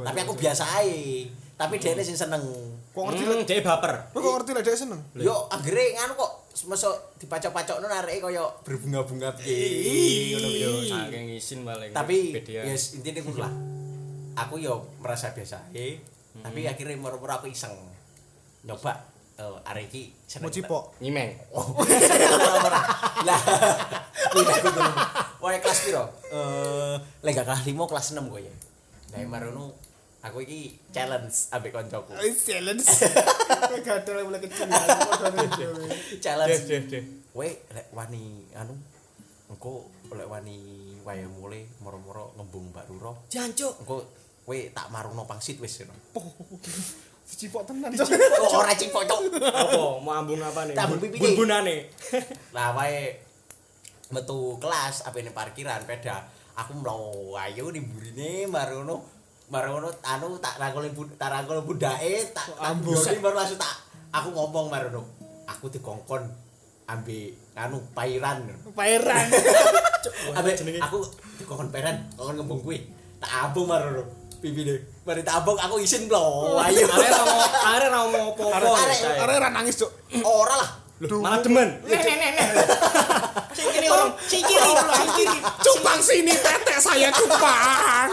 [0.04, 1.28] Tapi aku biasa ae.
[1.56, 2.44] Tapi dia sing seneng.
[2.92, 4.12] Kok ngerti Hmm, dia baper.
[4.12, 5.00] Kok ngerti lah dia seneng.
[5.16, 6.32] Yo akhirnya nganu kok
[6.68, 10.36] mesok dipacok-pacokno areke kaya berbunga-bunga piye.
[10.36, 10.72] Ngono kuwi yo.
[10.84, 11.90] Saking isin paling.
[11.92, 13.52] Tapi yes intine ngono lah.
[14.44, 16.00] Aku yo merasa biasa ae.
[16.36, 17.72] Tapi akhirnya moro-moro aku iseng
[18.68, 20.48] nyoba eh arek iki seneng.
[21.04, 21.30] Nyimeng.
[21.52, 21.76] Oh.
[23.28, 23.40] Lah.
[24.32, 24.92] Kuwi aku dulu.
[25.44, 26.04] Wae kelas piro?
[26.32, 28.54] Eh, lek gak kelas 5 kelas 6 kowe ya.
[29.12, 29.76] Lah marono
[30.24, 32.16] aku iki challenge ambek koncoku.
[32.16, 32.82] Challenge.
[33.86, 34.66] Gak ada mulai kecil.
[36.24, 36.62] Challenge.
[36.66, 37.04] Deh, deh.
[37.30, 38.72] Kowe lek wani anu
[39.52, 40.56] engko lek wani
[41.04, 43.12] wae mulai moro-moro ngembung Mbak Ruro.
[43.28, 43.84] Jancuk.
[43.84, 43.96] Engko
[44.48, 45.94] kowe tak marungno pangsit wis ngono.
[47.26, 47.90] Cipok tenan.
[47.90, 49.18] Oh, ora cipok cok.
[49.42, 50.78] Apa mau ambung apa nih?
[50.78, 51.22] Ambung pipi nih.
[51.34, 51.76] Bun-bunane.
[52.56, 53.18] Lah wae
[54.14, 56.22] metu kelas apa ini parkiran peda.
[56.54, 59.02] Aku mlayu ayo nih burine marono
[59.50, 60.86] marono anu tak rangkul
[61.18, 62.94] tak rangkul budake tak Ambung.
[62.94, 63.74] ambung baru langsung tak
[64.14, 65.02] aku ngomong marono.
[65.50, 66.22] Aku dikongkon
[66.86, 68.46] ambe anu pairan.
[68.72, 69.26] Pairan.
[70.38, 70.98] Ambe aku
[71.42, 72.86] dikongkon pairan, kongkon ngembung kuwi.
[73.18, 74.06] Tak ambung marono.
[74.40, 74.74] Pipine.
[75.06, 76.56] Mari tak ambung aku isin blo.
[76.60, 76.86] Ayo.
[76.86, 78.68] Are ra mau are ra mau apa-apa.
[79.24, 79.90] Arek- ra nangis, Cuk.
[80.22, 80.70] Ora lah.
[80.96, 81.76] Loh, malah demen.
[81.84, 82.30] Nek nek nek.
[82.32, 82.48] nek.
[83.56, 85.38] Sing kiri orang, sing kiri, sing kiri.
[85.64, 88.08] Cupang sini tetek saya cupang.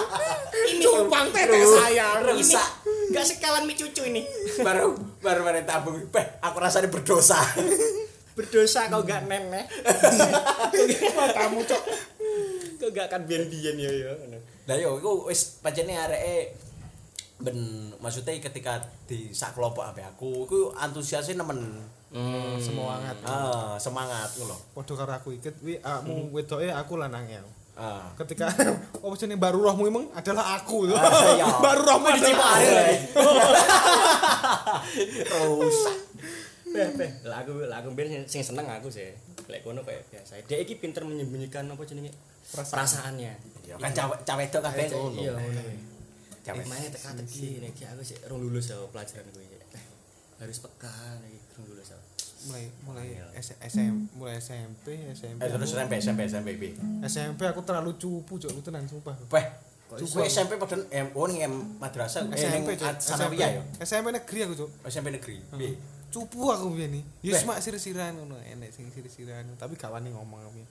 [0.83, 2.19] Cupang tetek saya.
[2.23, 2.67] Rusak.
[3.11, 4.23] Enggak sekalan mi cucu ini.
[4.63, 7.39] baru baru baru tabung beh aku rasanya berdosa
[8.33, 9.69] Berdosa kau gak nenek.
[11.13, 11.81] Matamu, Cuk.
[12.81, 14.11] Kau gak akan biyen-biyen ya ya.
[14.63, 16.55] Nah yo iku wis pancene areke
[17.43, 17.57] ben
[17.99, 22.61] maksudnya ketika di sak kelompok ambek aku iku antusiasnya nemen Hmm.
[22.61, 23.17] Semangat.
[23.25, 27.41] ah semangat ngono Padha karo aku iki, wi akmu wedoke aku lanange.
[27.73, 28.53] ah Ketika
[29.01, 30.93] apa jenenge baru rohmu emang adalah aku.
[30.93, 31.49] Ah, iya.
[31.65, 32.21] Baru rohmu aku.
[35.57, 35.97] rusak
[36.69, 39.09] Beh, beh, lah aku lah aku biyen sing seneng aku sih.
[39.49, 40.37] Lek kono kayak biasa.
[40.45, 42.13] Dia iki pinter menyembunyikan apa jenenge?
[42.53, 43.33] Perasaannya.
[43.63, 45.61] ya kan cawe cawe itu kabeh Iya, ngono ngono.
[46.43, 49.47] cawe main teka-teki nek aku sih rong lulus ya pelajaran kuwi.
[49.49, 49.85] Eh,
[50.37, 51.99] Harus peka nek rong lulus ya.
[52.43, 53.07] Mulai mulai
[53.39, 55.39] SM mulai SMP, SMP.
[55.39, 56.63] eh terus SMP SMP SMP B
[57.01, 59.15] SMP aku terlalu cupu, Cuk, lu tenan sumpah.
[59.31, 59.47] beh
[59.93, 60.19] Cukup.
[60.19, 64.53] Kowe SMP padahal em oh ning em madrasah eh SMP, sanawiyah ya SMP negeri aku,
[64.59, 64.69] Cuk.
[64.83, 65.61] SMP negeri B
[66.13, 67.31] Cupu aku biyen iki.
[67.31, 70.61] Ya cuma sir-siran ngono, enek sing sir-siran, tapi gak wani ngomong aku.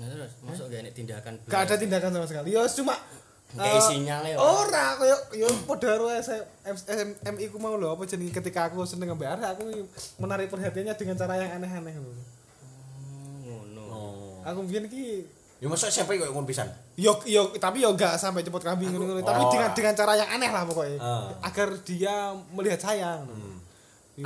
[0.00, 2.56] Nah terus masuk gak nek tindakan Gak ada tindakan sama sekali.
[2.56, 2.96] Ya cuma
[3.50, 4.36] Kayak eh, sinyal ya.
[4.38, 6.06] Ora koyo yo padha karo
[7.34, 9.90] MI ku mau lho apa jenenge ketika aku seneng ambek arek aku
[10.22, 12.14] menarik perhatiannya dengan cara yang aneh-aneh lho.
[13.42, 13.82] ngono.
[13.90, 15.26] oh Aku biyen iki
[15.58, 19.18] ya masuk SMP kok ngono pisan yo yo tapi yo gak sampai cepet kambing ngono
[19.18, 19.50] tapi Oh.
[19.50, 20.98] dengan dengan cara yang aneh lah pokoknya.
[21.02, 21.28] Ah.
[21.42, 23.18] Agar dia melihat saya.
[23.26, 23.58] Hmm.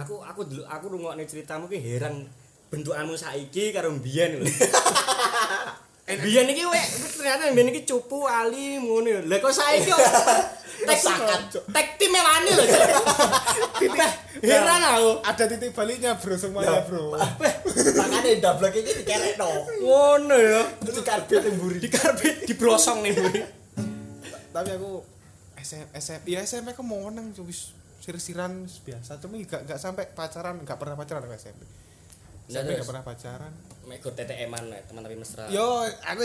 [0.04, 2.28] Aku aku dulu aku rungokne ceritamu ki heran
[2.74, 4.50] bentukanmu saiki karo mbiyen lho.
[6.04, 9.30] Biyen iki wek ternyata mbiyen iki cupu ali ngono lho.
[9.30, 10.02] Lah kok saiki kok
[10.90, 11.40] tek sakat.
[11.70, 12.64] Tek tim melani lho.
[13.94, 15.10] Wah, Heran aku.
[15.22, 17.14] Ada titik baliknya bro semuanya bro.
[17.14, 19.48] Makane ndablek iki dikerekno.
[19.80, 20.62] Ngono ya.
[20.82, 21.78] Dikarbit ning mburi.
[21.78, 23.40] Dikarbit dibrosong nih mburi.
[24.50, 25.02] Tapi aku
[25.62, 27.72] SM SM ya SMP aku mau menang wis
[28.04, 31.64] sir-siran biasa cuma gak gak sampai pacaran gak pernah pacaran aku SMP.
[32.44, 33.52] SMP gak pernah pacaran.
[33.85, 35.48] Mek TTM-an teman tapi mesra.
[35.48, 36.22] Yo aku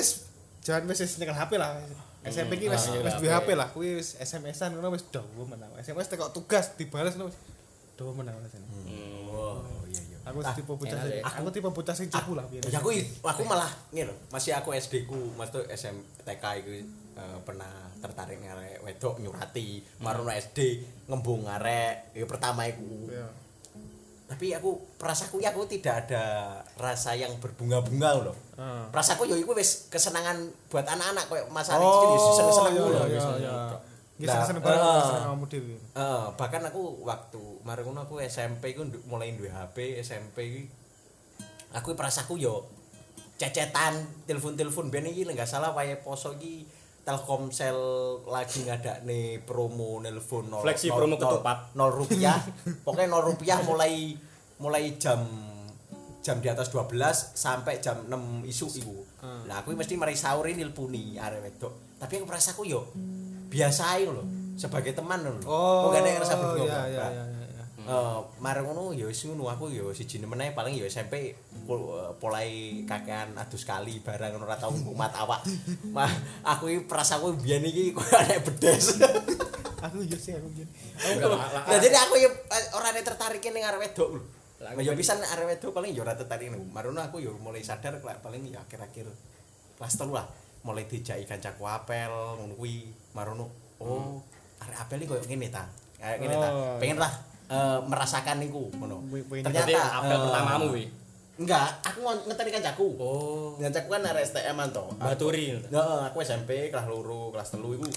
[0.59, 1.79] jangan wis wis nyekel HP lah.
[2.19, 3.49] SMP ki wis ah, wis iya, duwe HP.
[3.55, 5.71] Lah, kuwi wis SMS-an ngono wis dawa menang.
[5.79, 7.39] SMS tekok tugas dibales ngono wis
[7.95, 8.67] dawa menang rasane.
[8.67, 9.31] Hmm.
[9.31, 10.17] Oh, iya iya.
[10.27, 12.63] Aku Ah, tipe bocah sing- aku tipe bocah sing cupu lah biyen.
[12.67, 12.91] Ya aku
[13.23, 16.71] aku malah ngene lho, masih aku SD ku, maksud SM TK iku
[17.15, 20.59] eh, pernah tertarik ngarek wedok nyurati, marono SD
[21.07, 23.07] ngembung ngarek, ya pertama iku.
[24.29, 26.23] Tapi aku perasaku ya aku tidak ada
[26.77, 28.37] rasa yang berbunga-bunga loh.
[28.53, 28.85] Ah.
[28.93, 30.37] Perasaku ya iku wis kesenangan
[30.69, 32.99] buat anak-anak koyo Mas Ari Oh, iki wis seneng-seneng iya, ngono.
[33.09, 33.55] iya, iya.
[34.19, 34.61] Nah, seneng
[35.49, 35.75] dhewe.
[35.95, 40.67] Eh, bahkan aku waktu mari aku SMP ku ndu- mulai duwe HP SMP
[41.73, 42.67] aku perasaku yo
[43.39, 43.95] cecetan
[44.27, 46.67] telepon-telepon ben iki lek gak salah wae poso iki
[47.01, 47.77] Telkomsel
[48.25, 51.57] lagi ngadakne promo nelpon nol Flexi nol- promo nol- ketupat.
[51.73, 52.37] nol rupiah.
[52.85, 54.13] Pokoknya nol rupiah mulai
[54.57, 55.23] mulai jam
[56.19, 56.93] jam di atas 12
[57.33, 58.13] sampai jam 6
[58.45, 58.95] isu iku.
[59.47, 61.73] Lah aku mesti mari sahur ini nelponi arek wedok.
[61.97, 62.91] Tapi aku perasaku yo
[63.47, 65.39] biasa lho sebagai teman lho.
[65.43, 67.09] Oh, Kok gak ada yang rasa berbunga iya, iya, Pak?
[67.09, 67.38] iya, iya,
[67.87, 71.35] Eh, marang ngono ya wis ngono aku ya siji meneh paling ya SMP eh,
[72.19, 75.47] mulai kakean adus kali barang ora tau umat awak.
[75.95, 76.11] Mah
[76.43, 78.99] aku iki perasaku biyen iki koyo arek bedes.
[79.79, 80.67] Aku iya sih aku gini.
[81.23, 84.23] Nah, jadi aku ya eh, ora nek tertarik ning arek wedok lho.
[84.59, 86.67] Lah, ya pisan arek wedok paling ya ora tertarik ning.
[86.75, 89.07] Marono aku ya mulai sadar paling ya akhir-akhir
[89.79, 90.27] kelas telu lah
[90.67, 93.47] mulai dijaki kancaku apel ngono kuwi marono
[93.79, 94.19] oh
[94.59, 95.63] arek apel iki koyo ngene ta.
[95.95, 96.49] Kayak ngene ta.
[96.51, 96.75] Oh.
[96.75, 99.03] Pengen lah eh, merasakan niku ngono.
[99.43, 100.85] Ternyata apel eh, pertamamu wi.
[101.39, 102.87] Enggak, aku ngeteni kancaku.
[102.99, 103.55] Oh.
[103.55, 104.85] Kancaku kan arek STM-an to.
[104.99, 105.55] Baturi.
[105.55, 107.87] Heeh, aku SMP kelas loro, kelas telu iku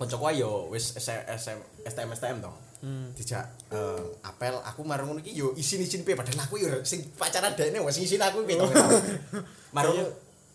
[0.00, 2.52] kancaku ayo wis SM, STM STM to.
[2.80, 3.12] Hmm.
[3.12, 7.52] Dijak eh, apel aku marang ngono iki yo isin-isin piye padahal aku yo sing pacaran
[7.52, 8.64] dekne wis isin aku piye to.
[9.76, 10.00] Marang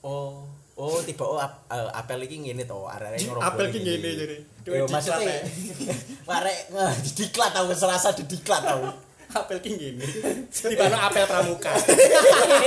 [0.02, 0.42] oh
[0.74, 3.46] oh tiba oh ap- eh, apel iki ngene to arek ngrombol.
[3.46, 4.36] apel iki ngene, jadi.
[4.66, 5.46] Yo maksudnya
[6.26, 8.82] diklat, arek eh, didiklat tau serasa didiklat tau.
[9.38, 10.06] Apel ki ngene.
[10.48, 11.70] Tibane apel pramuka.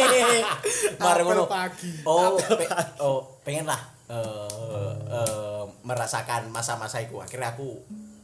[1.00, 1.48] Mari ngono.
[1.48, 2.04] pagi.
[2.04, 2.68] Oh, pe-
[3.00, 7.24] oh, pengen lah eh eh, merasakan masa-masa iku.
[7.24, 7.72] Akhirnya aku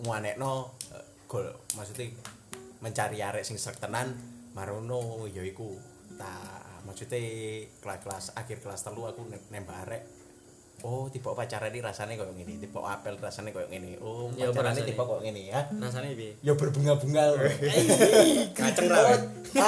[0.05, 2.13] nguanekno eh, gol maksudnya
[2.85, 4.13] mencari arek sing srek tenan
[4.53, 5.75] marono ya iku.
[6.21, 6.31] Ta
[6.85, 7.19] maksudnya
[7.81, 10.03] kelas-kelas akhir kelas telu aku ne- nembak arek.
[10.85, 13.97] Oh, tipe pacaran ini rasanya kayak gini, tipe apel rasanya kayak gini.
[13.99, 14.89] Oh, Ya, pacaran ini rasanya?
[14.93, 15.61] tipe kayak gini ya.
[15.73, 16.33] Rasane piye?
[16.41, 17.41] Ya berbunga-bunga loh.
[18.53, 18.99] Kaceng ra.
[19.03, 19.21] weh.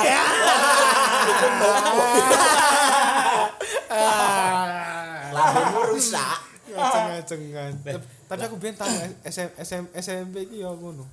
[5.32, 6.38] Lambemu rusak.
[6.76, 7.96] ngaceng ngaceng
[8.28, 8.90] tapi aku biyen tahu
[9.24, 11.08] SM SM SMP iki ya ngono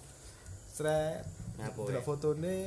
[0.68, 1.24] stret
[1.56, 2.04] Ngapo, delok ya?
[2.04, 2.58] fotone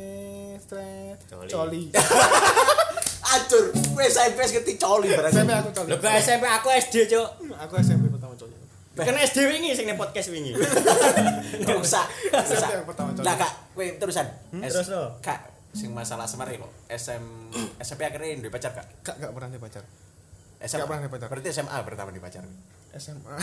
[0.57, 1.92] stret Coli.
[3.27, 5.11] Acur, wes SMP ngerti coli.
[5.11, 7.29] SMP aku coli Lho kok SMP aku SD, Cuk.
[7.53, 8.55] aku SMP pertama coli
[8.97, 10.57] Kan SD wingi sing podcast wingi.
[11.61, 12.07] Enggak usah.
[12.25, 12.57] Enggak usah.
[12.57, 14.27] SMP yang pertama coli Nah, Kak, kowe terusan.
[14.57, 15.03] S- Terus, no.
[15.21, 16.65] Kak, sing masalah semar lho.
[16.89, 17.23] SM
[17.77, 18.87] SMP akhirnya duwe pacar, Kak?
[19.03, 19.83] gak gak pernah nih pacar
[20.59, 20.81] SMA.
[20.81, 21.29] Nggak pernah duwe pacar.
[21.29, 22.45] Berarti SMA pertama di pacar.
[22.92, 23.35] SMA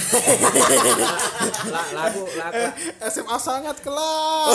[1.68, 2.64] Lah lah aku lah aku
[3.06, 4.50] SMA sangat kelam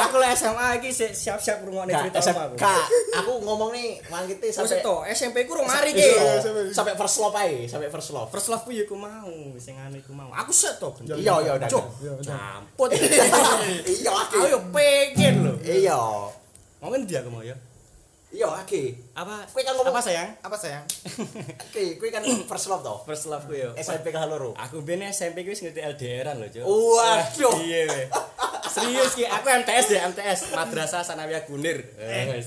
[0.00, 2.54] aku lah SMA sik siap-siap ngrungokne Kak, cerita SM, aku.
[2.56, 2.84] Kak,
[3.16, 6.70] aku ngomong nih mangkite Sampai sampai to SMP ku rong mari Iya, ki.
[6.70, 8.28] sampai first love ae, sampai first love.
[8.28, 10.30] First love ku ya ku mau, sing anu iku mau.
[10.32, 10.90] Aku set to.
[11.02, 11.68] Ya, Iya, iya, udah.
[11.68, 12.26] Cuk, Ya, udah.
[12.30, 12.88] campur.
[13.94, 15.54] Iya, Aku yo pengen lho.
[15.60, 15.98] Iya.
[16.78, 17.54] Ngomongin dia aku mau ya.
[18.30, 18.94] Iya, Ake.
[19.10, 19.42] Apa?
[19.50, 20.30] Kowe kan ngomong- apa sayang?
[20.38, 20.86] apa sayang
[21.66, 23.02] Oke, kowe kan first love toh.
[23.02, 23.74] First love ku yo.
[23.74, 24.54] SMP kelas loro.
[24.54, 26.62] Aku ben SMP ku wis ngerti LDRan lho, Cuk.
[26.62, 27.58] Waduh.
[27.58, 28.06] Iya.
[28.70, 31.82] Serius ki, aku MTS deh, MTS Madrasah Sanawiyah Kunir.
[31.98, 32.38] Eh, eh,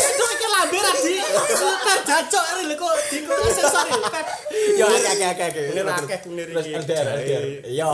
[0.00, 1.20] itu iki lamberan di
[1.52, 2.00] super
[2.56, 3.52] ini lho kok di kok ini.
[4.08, 4.26] Pep.
[4.80, 5.60] Iya, Ake, Ake, Ake, Ake.
[5.68, 6.18] Kunir akeh
[6.56, 6.72] iki.
[6.72, 7.44] LDR, LDR.
[7.68, 7.92] Iya.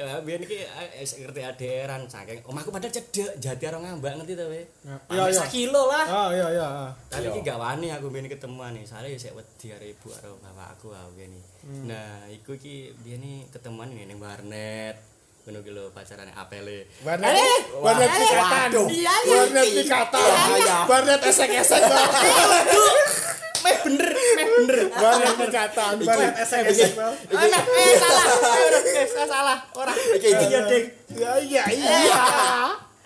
[0.00, 0.16] Iya.
[0.16, 4.48] Ya, biyen iki eh, ngerti LDRan saking omahku padahal cedek jati arang ngambak ngerti ta
[4.48, 4.64] we.
[4.64, 5.44] Iya, Iya, iya.
[5.44, 6.06] kilo lah.
[6.08, 6.90] ah iya iya ah.
[7.12, 7.36] Tapi Iya.
[7.36, 8.88] iki gak wani aku biyen ketemuan nih.
[8.88, 11.50] Soalnya ya sik wedi karo ibu karo bapakku aku biyen iki.
[11.60, 11.84] Hmm.
[11.84, 14.96] Nah, iku iki biyen iki ketemuan ning warnet.
[15.40, 18.68] Ngono ki lho pacarane apele Warnet Eh, warnet wah, pikatan.
[18.70, 18.86] waduh.
[18.86, 19.34] Iya, iya.
[19.34, 20.20] Warnet pikatan.
[20.20, 20.76] Iya, iya.
[20.84, 21.80] Warnet esek-esek.
[23.60, 25.94] meh bener meh bener Warnet pikatan.
[26.00, 26.90] Warnet esek-esek.
[26.92, 30.44] Meh, eh salah eh eh salah ora Iki, iki.
[30.46, 32.22] iya ding Ya iya iya.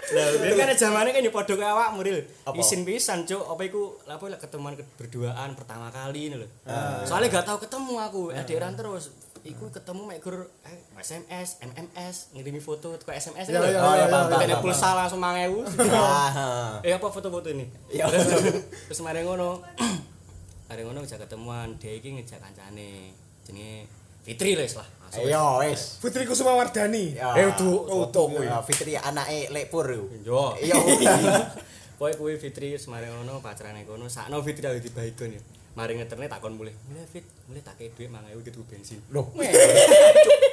[0.05, 2.21] Lah, kan zamane kan yo padha kaya awak muril.
[2.45, 2.61] Apa?
[2.61, 3.41] Isin pisan, Cuk.
[3.41, 6.49] Apa iku apa ketemuan ke- berduaan pertama kali ini lho.
[6.69, 7.01] Ah.
[7.01, 9.09] Soalnya gak tau ketemu aku, LDRan terus.
[9.45, 14.09] Iku ketemu mek gur eh, SMS, MMS, ngirimi foto ke SMS Ya, ya, Oh, ya,
[14.09, 14.57] ya, ya.
[14.65, 15.69] pulsa langsung 1000.
[15.93, 17.69] Ah, Eh apa foto-foto ini?
[17.93, 18.09] Iya.
[18.89, 19.61] Terus mari ngono.
[20.73, 23.13] Mari ngono ngejak ketemuan, dia iki ngejak kancane.
[23.45, 23.85] Jenenge
[24.25, 24.65] Fitri lah.
[24.73, 26.01] Langsung Ayo wis.
[26.01, 27.13] Putri Kusuma Wardani.
[27.13, 27.37] Ya.
[27.37, 28.41] Eh, tuh, oh, tuh, tuh.
[28.41, 28.49] kuwi.
[28.49, 30.09] Ya, Fitri anake Lekpur yo.
[30.25, 30.57] Yo.
[30.57, 30.73] Iya.
[32.01, 35.43] Pokoke kuwi Fitri semare ngono pacarane kono sakno Fitri lagi dibaigon ya.
[35.75, 36.71] Mari ngeterne takon mulih.
[36.87, 38.99] Mulih Fit, mulih tak kei dhuwit 5000 gitu bensin.
[39.11, 39.27] Loh.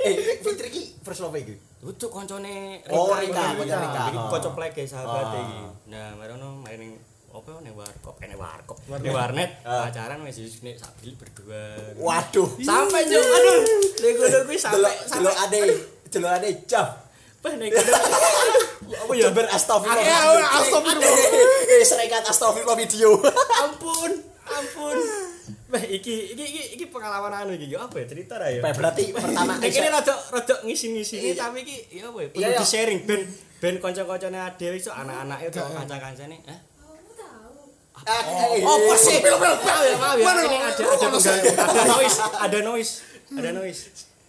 [0.01, 1.53] Eh, Fitri ki first love iki.
[1.85, 4.01] Lucu koncone Oh, Rika, Rika, Rika.
[4.09, 5.37] Iki kanca pleke sahabat Ah.
[5.37, 5.57] iki.
[5.93, 6.91] Nah, mari ngono mari ning
[7.29, 8.81] apa ning warkop, eh ning warkop.
[8.97, 9.85] Ning warnet Ah.
[9.85, 11.77] pacaran wis nek sak bilik berdua.
[12.01, 12.49] Waduh.
[12.57, 13.59] Sampai juk, aduh.
[14.01, 15.59] Ning kono kuwi sampai sampai ade,
[16.09, 16.87] delok ade jam.
[17.37, 17.69] Bah kono.
[17.69, 19.29] Apa ya?
[19.29, 20.49] Jember astagfirullah.
[20.57, 21.13] Astagfirullah.
[21.69, 23.21] Eh, serikat astagfirullah video.
[23.61, 24.11] ampun,
[24.51, 24.97] ampun.
[25.71, 28.59] Bah, iki iki iki iki pengalaman anu iki apa ya cerita ra ya?
[28.59, 32.27] Berarti pertama Nek ini rada rada ngisi-ngisi tapi iki ya apa ya?
[32.27, 32.59] Perlu Iya, iya.
[32.59, 33.21] di sharing ben
[33.57, 36.59] ben kanca-kancane ade iso anak-anake utawa kanca-kancane, eh?
[38.01, 38.05] Oh,
[38.81, 39.21] Apa sih?
[39.21, 40.33] Maaf ya, maaf ya.
[40.41, 42.91] Ini ada Oh, ada pengganggu, ada noise, ada noise,
[43.29, 43.81] ada noise.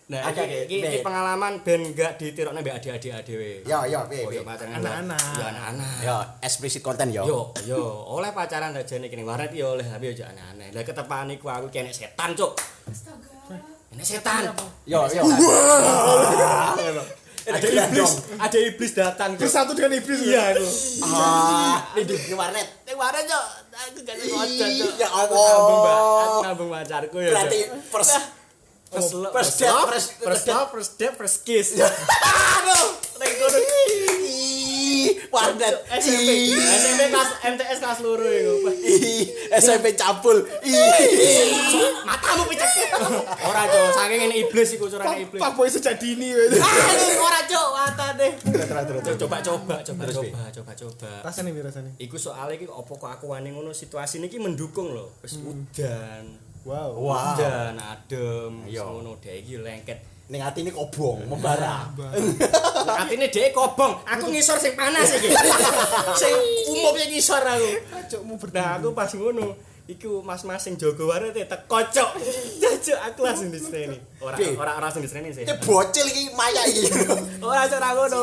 [0.03, 3.63] Nah, Oke, iki oke, iki- iki pengalaman ben gak ditirokne mbek adik-adik dhewe.
[3.63, 4.39] Ya, ya, piye, Oh, piye.
[4.39, 5.23] ya pacaran Anak-anak.
[5.33, 5.95] Ya anak-anak.
[6.03, 7.23] Ya, explicit content ya.
[7.23, 10.69] Yo, yo, oleh pacaran aja nih kini waret yo oleh tapi aja aneh-aneh.
[10.71, 12.53] Lah ketepaan iku aku kene setan, Cuk.
[12.85, 13.57] Astaga.
[13.91, 14.43] Ini setan.
[14.85, 15.23] Yo, yo.
[17.43, 19.31] Ada iblis, ada iblis datang.
[19.35, 20.19] Bersatu dengan iblis.
[20.21, 20.67] Iya, itu.
[21.03, 22.87] Ah, di di di warnet.
[22.87, 23.45] Ning waret, Cuk.
[23.73, 24.31] Aku gak Cuk.
[24.95, 25.91] Ya Aku ngambung, Mbak.
[25.91, 26.43] Aku Allah.
[26.45, 27.31] ngambung pacarku ya.
[27.31, 28.15] Berarti first
[28.93, 31.69] first love, first date, love, first- first love, first date, first kiss.
[31.75, 33.59] Aduh, ning kono.
[34.23, 35.75] Ih, warnet.
[35.91, 36.31] SMP.
[36.55, 38.55] SMP kelas MTS kelas loro iku.
[38.77, 39.25] Ih,
[39.55, 40.45] SMP cabul.
[42.03, 42.69] Matamu picek.
[43.43, 43.89] Ora, Cuk.
[43.93, 45.41] Saking ini iblis iku curane iblis.
[45.41, 46.31] Pak boy sejak dini.
[46.31, 46.49] weh.
[46.55, 46.71] Ah,
[47.19, 47.41] ora.
[47.73, 48.29] Watane.
[48.39, 49.03] Terus.
[49.03, 51.91] Cuk, coba coba coba coba coba coba Rasanya nih rasanya.
[51.99, 56.25] iku soalnya iki opo kok aku wani ngono situasi niki mendukung lho wis udan
[56.63, 56.95] Wow.
[56.95, 57.35] Wow.
[57.35, 59.99] udan adem ngono dhek iki lengket.
[60.31, 61.91] Ning atine kobong, membara.
[63.03, 63.99] atine dhek kobong.
[64.07, 65.29] Aku ngisor sing panas iki.
[66.23, 66.35] Sing
[66.71, 67.71] umum yang ngisor aku.
[68.07, 69.59] Cukmu nah aku pas ngono
[69.91, 72.11] iku mas-mas sing jaga warnet teko cok
[72.87, 75.43] cok aku langsung distreni ora ora ora langsung distreni sih.
[75.43, 76.87] Iki bocil iki maya iki.
[77.43, 78.23] ora aku ngono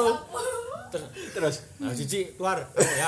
[0.90, 1.56] terus Terus.
[1.78, 2.58] Nah, Cici keluar.
[2.70, 3.08] Oh, ya.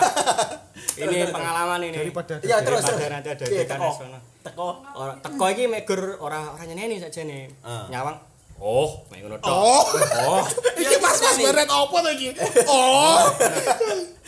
[1.00, 1.98] Ini pengalaman ini.
[1.98, 3.12] Daripada ada- Iya, terus, Daripada terus.
[3.12, 3.90] nanti ada dekan teko?
[3.94, 4.20] sono.
[4.42, 4.68] Teko.
[4.94, 7.40] Ora teko iki mek gur ora ora nyeneni sakjane.
[7.62, 7.86] Ah.
[7.88, 8.18] Nyawang.
[8.58, 9.36] Oh, mek ngono.
[9.42, 9.82] Oh.
[10.24, 10.44] Oh.
[10.82, 12.30] Iki mas-mas warnet apa tuh iki?
[12.66, 13.18] Oh.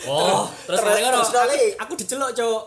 [0.03, 1.17] Oh, terus Terus- mari ngono.
[1.17, 2.61] terus aku- Aku diceluk, Cuk.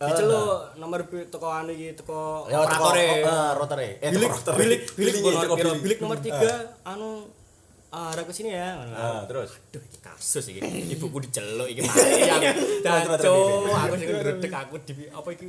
[0.00, 3.06] Diceluk nomor teko anu iki teko Ya, operatore.
[3.20, 3.88] eh, rotore.
[4.00, 5.70] Eh, Bilik bilik bilik Bilik, nomor teko piro?
[5.70, 5.80] bilik.
[5.82, 7.08] bilik nomor 3 anu
[7.90, 8.78] ah, arah ke sini ya.
[8.90, 9.58] Ah, terus.
[9.70, 10.60] Aduh, iki kasus iki.
[10.94, 12.46] Ibuku diceluk iki mati aku.
[12.80, 13.04] Terus,
[13.66, 15.46] aku sing ngredeg aku di apa iki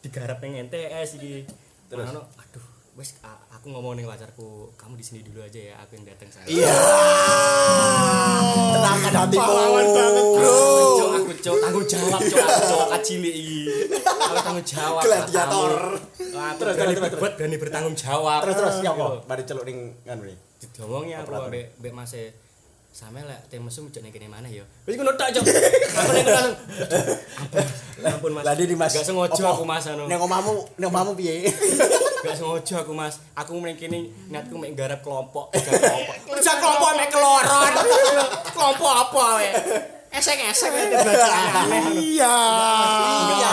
[0.00, 1.44] digarap ning NTS iki.
[1.86, 2.08] Terus?
[2.08, 2.64] Terus aduh,
[2.96, 6.28] wis a- aku ngomong ning pacarku, kamu di sini dulu aja ya, aku yang datang
[6.28, 6.48] sana.
[6.48, 6.72] Iya.
[8.72, 9.40] Tenangkan hatimu.
[9.40, 10.56] Pahlawan banget, bro.
[11.12, 13.58] Aku cuk tanggung jawab cuk, aku cuk kacili iki.
[14.00, 15.02] Aku tanggung jawab.
[15.04, 15.72] Gladiator.
[16.32, 18.40] Aku Terus, terus terus, berani bertanggung jawab.
[18.48, 19.06] Terus terus ya apa?
[19.28, 20.38] Mari celuk ning nganu nih.
[20.70, 21.48] Diomongi aku Operator.
[21.50, 22.30] mbek mbek Mas e.
[22.92, 24.60] Sampe lek teh mesum ning kene mana ya.
[24.84, 25.44] Wis ngono tok, Cuk.
[25.48, 26.56] Aku kono langsung.
[28.04, 28.44] Ampun, Mas.
[28.44, 28.92] Lah di Mas.
[28.92, 30.04] Gak sengaja aku Mas anu.
[30.04, 31.48] Ning omahmu, ning omahmu piye?
[32.28, 33.16] Gak sengaja aku Mas.
[33.32, 36.16] Aku ning kene niatku mek garap kelompok, garap kelompok.
[36.36, 37.72] Kerja kelompok mek keloron.
[38.52, 39.48] Kelompok apa we?
[40.12, 41.84] Esek-esek we aneh.
[41.96, 42.36] Iya.
[43.32, 43.52] Iya.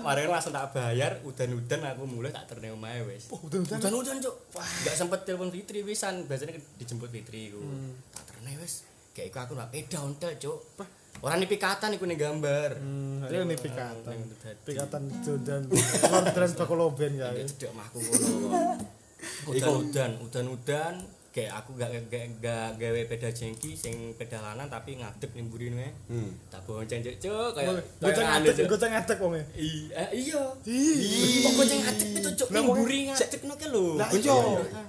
[0.00, 3.28] Mari langsung tak bayar, udan-udan aku mulai tak terne omahe wis.
[3.28, 3.76] udan-udan.
[3.84, 4.36] Udan-udan, Cuk.
[4.56, 7.60] Gak sempet telepon Fitri pisan, biasanya dijemput Fitri iku.
[8.16, 8.88] Tak terne wis.
[9.12, 10.60] Kayak iku aku nak peda ontel, Cuk.
[11.20, 12.70] Ora nih pikatan iku ning gambar.
[12.80, 13.94] Hmm, pikatan.
[14.08, 14.60] Ning dadi.
[14.64, 15.02] Pikatan
[15.44, 15.62] dan
[16.10, 17.28] Lord dan Bakoloben ya.
[17.32, 18.80] Ya cedek mahku ngono.
[19.52, 20.94] Udan-udan, udan-udan
[21.34, 25.90] kayak aku gak gak gak gawe peda jengki sing pedalanan tapi ngadeg ning mburi wae.
[26.06, 26.30] Hmm.
[26.46, 27.82] Tak bonceng cuk cuk kayak anu,
[28.46, 29.34] ngadeg, goceng ngadeg wong.
[29.58, 30.42] Iya, iya.
[30.62, 31.42] Ih.
[31.42, 33.98] Kok bonceng ngadeg itu cuk ning mburi ngadegno ke lho.
[33.98, 34.34] Lah iya,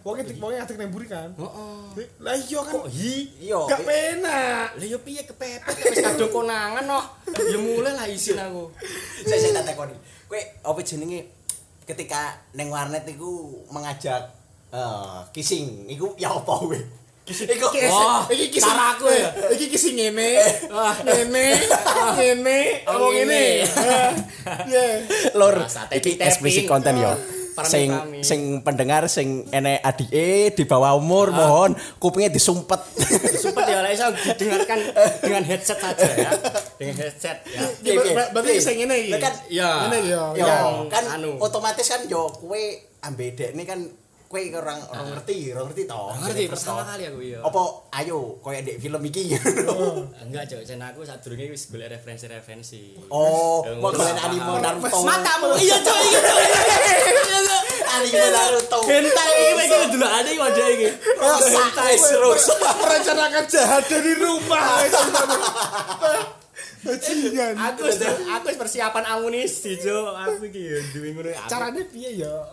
[0.06, 1.30] wong wong ngadeg nang mburi kan.
[1.34, 2.06] Heeh.
[2.22, 2.74] Lah iya kan.
[2.78, 3.14] Kok hi?
[3.41, 3.60] Iya.
[3.66, 4.68] Gak penak.
[4.78, 7.06] Lah yo piye kepepet wis kadung konangan kok.
[7.41, 8.70] Ya mulai lah isin aku.
[9.26, 9.98] Saya saya tak takoni.
[10.30, 11.26] Kowe apa jenenge
[11.89, 14.45] ketika neng warnet iku mengajak
[14.76, 16.80] eh kissing iku ya apa kowe?
[17.26, 19.34] Iku Wah, iki aku ya.
[19.50, 20.38] Iki kisi ngene.
[20.70, 21.58] Ah, ngene.
[22.14, 22.60] Ngene.
[22.86, 23.44] Oh, Ngomong ngene.
[24.70, 24.84] Ya.
[25.34, 27.18] lur Rasa iki eksplisit konten yo.
[27.66, 27.88] Sing
[28.22, 32.78] sing pendengar sing enek adike di bawah umur mohon kupingnya disumpet.
[33.40, 34.80] Sumpah ya iso didengarkan
[35.24, 36.30] dengan headset saja ya.
[36.76, 37.64] Dengan headset ya.
[37.80, 38.60] Iya, ber- berarti Iya.
[38.60, 39.12] kisi ngene iki.
[39.18, 39.70] Kan Iya.
[39.82, 40.22] Ngene ya.
[40.36, 41.32] yo Yang kan anu.
[41.40, 42.60] otomatis kan yo kowe
[43.02, 43.80] ambek ini kan
[44.36, 46.12] kowe orang orang ngerti, orang ngerti toh.
[46.20, 47.40] Ngerti pertama kali aku iya.
[47.40, 47.62] Apa
[48.04, 49.24] ayo koyo ndek film iki.
[50.28, 50.62] Enggak, Cok.
[50.68, 53.00] Jen aku sadurunge wis golek referensi-referensi.
[53.08, 54.28] Oh, kalian apa?
[54.28, 55.00] anime Naruto.
[55.08, 55.56] Matamu.
[55.56, 56.00] Iya, Cok.
[56.04, 56.38] Iya, Cok.
[56.44, 57.62] Iya, Cok.
[57.96, 58.80] Anime Naruto.
[58.84, 60.88] Hentai iki iki dulu ada iki wajah iki.
[61.56, 62.44] Hentai terus.
[62.60, 64.68] merencanakan jahat dari rumah.
[66.86, 67.54] Bajingan.
[67.58, 67.82] Aku
[68.36, 70.12] aku persiapan amunisi, Cok.
[70.12, 71.32] Aku iki ya duwe ngono.
[71.32, 72.36] Aku- Caranya piye ya?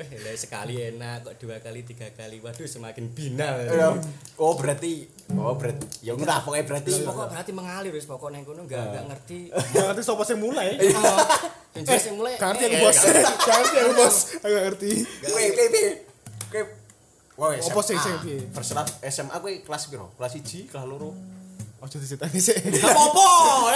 [0.00, 3.92] Lah sekali enak kok dua kali tiga kali waduh semakin binal Ya.
[4.40, 8.64] Oh, berarti oh berarti ya ngono pokoknya berarti pokok berarti mengalir wis pokok neng kono
[8.64, 9.40] enggak enggak ngerti
[9.76, 10.74] Ya ngerti sapa sing mulai.
[10.76, 11.18] oh
[11.76, 12.96] yang jelas yang mulai ngerti aku eh, bos.
[12.96, 13.76] gak ngerti.
[13.78, 14.16] Aku bos.
[14.40, 14.90] Aku gak ngerti.
[15.22, 15.82] kowe kowe
[16.50, 16.62] kowe
[17.40, 18.52] Wah, Apa sih, sing piye?
[18.52, 20.12] Terserah SMA kowe kelas piro?
[20.20, 21.39] Kelas 1, kelas 2.
[21.80, 22.52] Ojo diceritani sih.
[22.52, 23.24] Gak apa-apa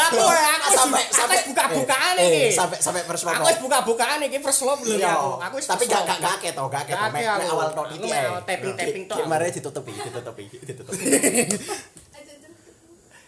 [0.04, 3.32] aku aku Sampai- sampai sampai- buka-bukaan Eh, iki sampai sampai first love.
[3.32, 6.52] aku wis buka-bukaan iki first love lho Iya, aku aku wis tapi gak gak gak
[6.52, 7.06] to, gak akeh to.
[7.08, 8.08] Mek awal to Aku iki
[8.44, 9.16] tapping-tapping tok.
[9.18, 11.00] Kemarin ditutupi, ditutupi, ditutupi.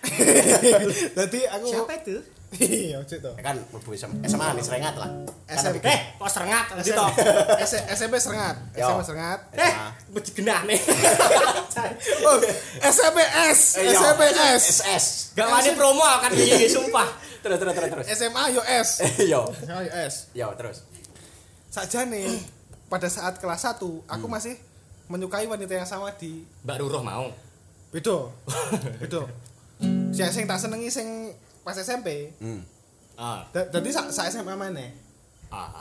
[1.18, 2.16] Jadi aku siapa itu
[2.48, 3.30] Iya, ojo to.
[3.36, 3.90] kan mlebu
[4.22, 5.10] SMA nih serengat lah.
[5.44, 5.82] Kan SMP.
[5.84, 7.10] eh kok serengat toh
[7.58, 8.54] S- SMP serengat.
[8.72, 9.40] SMP serengat.
[9.52, 9.72] eh
[10.08, 10.78] beci genah nih
[12.22, 12.38] Oh,
[12.80, 13.60] SMPS.
[13.76, 13.98] Eh, yo.
[13.98, 14.62] SMPS.
[14.72, 15.04] SS.
[15.34, 18.06] gak wani promo akan iki sumpah Terus terus terus terus.
[18.08, 18.88] SMA yo S.
[19.00, 19.42] Eh, Yo.
[19.52, 20.14] SMA yo S.
[20.32, 20.86] Yo terus.
[21.68, 22.40] Sajane
[22.86, 24.54] pada saat kelas 1 aku masih
[25.06, 27.26] menyukai wanita yang sama di Mbak Ruruh mau
[27.90, 28.30] Bedo.
[28.98, 29.26] Bedo.
[30.10, 31.30] Sing sing tak senengi sing
[31.66, 32.30] pas SMP.
[32.38, 32.62] Hmm.
[33.16, 34.86] ah Da- Dadi sak sak SMA mana?
[35.48, 35.72] ah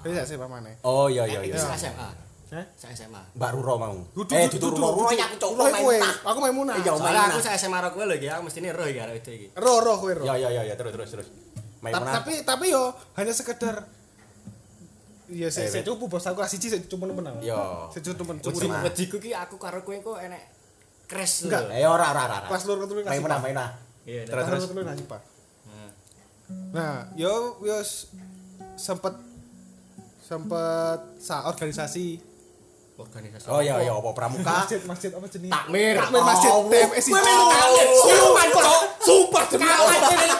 [0.00, 0.70] Dadi sak SMA mana?
[0.80, 1.58] Oh iya iya Eh, iya.
[1.58, 2.08] saya SMA
[2.52, 2.64] Hah?
[2.76, 3.96] saya SMA Mbak Ruro mau.
[4.12, 6.14] Dudu, eh, dudu, dudu, Ruro ya aku coba Ruro main nah.
[6.22, 6.76] Aku main munah.
[6.76, 7.32] Iya, soalnya Maimunah.
[7.32, 9.46] aku saya SMA roh kowe lho ya aku mesti nih roh ya karo itu iki
[9.54, 10.22] Ro ro kowe ro.
[10.22, 11.26] Ya ya ya ya terus terus terus.
[11.26, 12.12] Ta- Maimunah.
[12.14, 12.82] Tapi tapi yo
[13.14, 13.76] hanya sekedar
[15.26, 17.24] Iya, saya Eh, saya cukup bos aku 1 saya cuma nemen.
[17.40, 17.56] Yo.
[17.88, 18.84] Saya cuma Wedi- cuma.
[18.84, 20.44] Wediku ki aku karo kowe kok enek
[21.08, 21.72] crash Enggak.
[21.72, 22.38] Eh ora ora ora.
[22.44, 23.42] Kelas loro ketelu kelas Maimunah IPA.
[23.42, 23.70] Maimunah.
[24.04, 24.60] Iya, Terus terus.
[24.66, 25.22] Terus terus.
[26.72, 27.76] Nah, yo yo
[28.74, 29.12] sempet
[30.24, 32.32] sempet sa organisasi
[32.96, 33.46] organisasi.
[33.50, 34.64] Oh iya iya apa pramuka?
[34.64, 35.50] masjid masjid apa jenis?
[35.52, 35.94] Takmir.
[35.98, 37.86] Takmir masjid Oh, TMS melu takmir.
[39.02, 39.92] Sumpah demi Allah.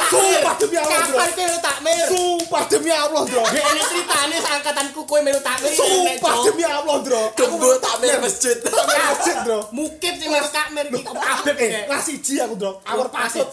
[0.06, 0.98] Sumpah demi Allah.
[1.02, 2.04] Kapan kowe takmir?
[2.06, 3.42] Sumpah demi Allah, Bro.
[3.50, 5.72] Ya ini ceritane seangkatanku kowe melu takmir.
[5.74, 7.22] Sumpah demi Allah, Bro.
[7.34, 8.56] Gembul takmir masjid.
[8.62, 9.58] Takmir masjid, Bro.
[9.74, 12.70] Mukib sing melu takmir iki kok kabeh Eh, kelas 1 aku, Bro.
[12.86, 13.48] Awur patut.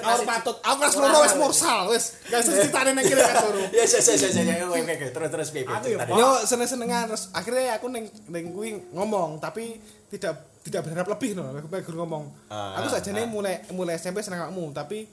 [0.00, 0.56] Awur patut.
[0.64, 2.04] Aku kelas loro wis mursal, wis.
[2.32, 3.62] Gak usah ceritane nang kene kelas loro.
[3.74, 6.04] Ya ya ya ya ya oke oke terus terus piye ya.
[6.08, 9.76] Yo seneng-senengan terus akhirnya aku neng neng kuwi ngomong tapi
[10.08, 13.28] tidak tidak berharap lebih no aku pengen ngomong Ah, aku sajane ah.
[13.28, 15.04] mulai mulai SMP seneng kamu tapi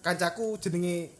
[0.00, 1.10] kancaku jenenge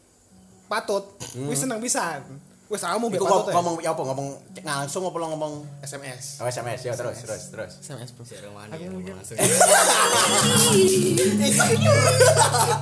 [0.65, 2.23] patut wis seneng pisan
[2.67, 3.55] wis kamu mbek patut ngomong ya.
[3.55, 4.27] ngomong ya apa ngomong
[4.61, 7.71] langsung apa lo ngomong SMS oh SMS ya terus terus terus.
[7.79, 8.67] SMS bro Sik romani.
[8.69, 9.39] Aku ya, mungkin- langsung.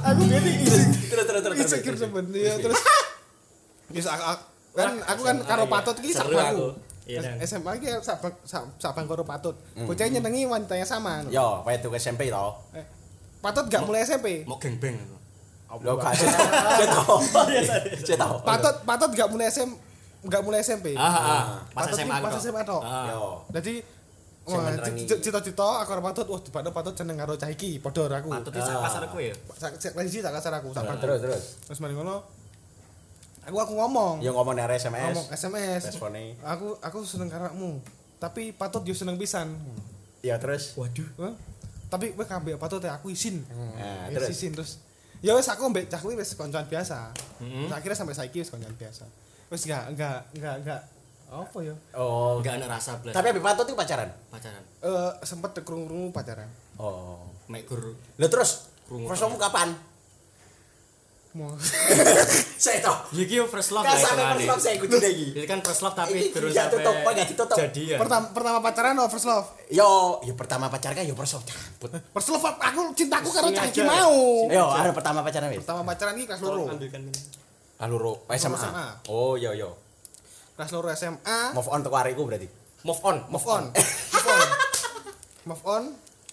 [0.02, 1.56] aku gini isi Terus terus terus.
[1.60, 2.80] isi kira temen ya terus
[3.88, 5.72] Yes, aku, aku- kan aku kan SMA, karo iya.
[5.72, 6.66] patut ki Seru sak aku.
[7.06, 7.22] Iya.
[7.40, 9.54] SMA ki sak bang- sak- sak bangku karo patut.
[9.78, 11.22] Bocah nyenengi wanita yang sama.
[11.28, 12.46] Yo, tuh SMP to.
[12.74, 12.86] Eh,
[13.38, 14.42] Patut gak mulai SMP.
[14.44, 14.98] Mau geng-beng.
[15.78, 16.26] Lo gak sih.
[16.26, 17.16] Saya tahu.
[18.02, 18.36] Saya tahu.
[18.42, 19.70] Patut patut gak mulai SM
[20.24, 20.98] gak mulai SMP.
[20.98, 21.44] Ah, ah.
[21.70, 22.42] Pas Patut SMA ki pas tok.
[22.42, 22.82] SMA tok.
[22.82, 23.06] Ah.
[23.08, 23.22] Yo.
[24.46, 25.04] Wah, menerangi.
[25.04, 28.30] c- cita-cita aku karo patut wah dibanding patut seneng karo cah iki padha karo aku.
[28.32, 29.34] Patut sak pasar kowe ya.
[29.52, 30.70] Sak sak lagi sak kasar aku.
[30.74, 31.44] Terus terus.
[31.66, 32.22] Terus mari ngono.
[33.46, 34.26] Aku aku ngomong.
[34.26, 35.14] Yo ngomong dari SMS.
[35.14, 35.82] Ngomong SMS.
[35.94, 36.34] Respone.
[36.42, 37.78] Aku aku seneng karo kamu.
[38.18, 39.54] Tapi patut yo seneng pisan.
[40.26, 40.74] Iya terus.
[40.74, 41.06] Waduh.
[41.22, 41.34] Hah?
[41.86, 43.46] Tapi kowe kabeh patut ya aku izin.
[43.46, 44.34] Nah, Ya, terus.
[44.34, 44.82] izin terus.
[45.22, 47.14] Ya wis aku mbek cahku wis koncoan biasa.
[47.38, 47.70] Mm-hmm.
[47.70, 49.06] Terus akhirnya sampai saiki wis koncoan biasa.
[49.54, 50.82] Wis enggak enggak enggak enggak
[51.26, 51.74] Apa ya?
[51.98, 52.38] Oh.
[52.42, 53.14] Enggak ada rasa blas.
[53.14, 54.10] Tapi Habib Patut itu pacaran.
[54.30, 54.62] pacaran.
[54.82, 56.50] Eh sempet krungu-krungu pacaran.
[56.78, 57.26] Oh.
[57.50, 57.66] Mek
[58.18, 59.74] Lah terus love kapan?
[61.36, 61.52] Mau
[62.64, 62.96] Saya toh.
[63.12, 65.28] Ya iki yo first love Kan sampai first love saya kudu lagi.
[65.36, 67.60] Itu kan first love tapi terus ditutup?
[67.60, 68.00] Jadian.
[68.00, 69.48] pertama pertama pacaran atau first love?
[69.68, 71.92] Yo, yo pertama pacar kan yo first love cabut.
[71.92, 74.48] First love aku cintaku karo cah iki mau.
[74.48, 75.60] Yo, ada pertama pacaran wis.
[75.60, 76.72] Pertama pacaran iki kelas loro.
[76.72, 77.20] Ambilkan ini.
[77.84, 78.56] Lalu ro SMA.
[78.56, 78.88] SMA.
[79.12, 79.76] Oh, yo yo.
[80.56, 81.40] Kelas loro SMA.
[81.52, 82.48] Move on teko arek iku berarti.
[82.88, 83.64] Move on, Move on.
[83.76, 84.48] Move on.
[85.52, 85.84] Move on.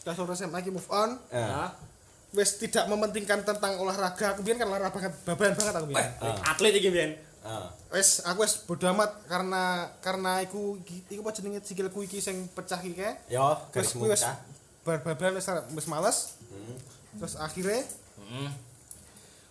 [0.06, 1.18] Kelas loro SMA iki move on.
[2.32, 2.38] Eh.
[2.40, 4.32] Wis tidak mementingkan tentang olahraga.
[4.32, 6.08] Aku biyen kan olahraga banget, babalan banget aku biyen.
[6.48, 7.12] Atlet iki biyen.
[7.42, 7.66] Heeh.
[7.92, 10.80] Wis aku wis bodo amat karena karena iku
[11.12, 13.12] iku apa jenenge sikilku iki sing pecah iki kae.
[13.28, 14.36] Yo, kuwi wis pecah.
[14.82, 16.18] bar-baran wis wis males.
[16.48, 16.76] Hmm.
[17.20, 18.50] Terus akhirnya Heeh.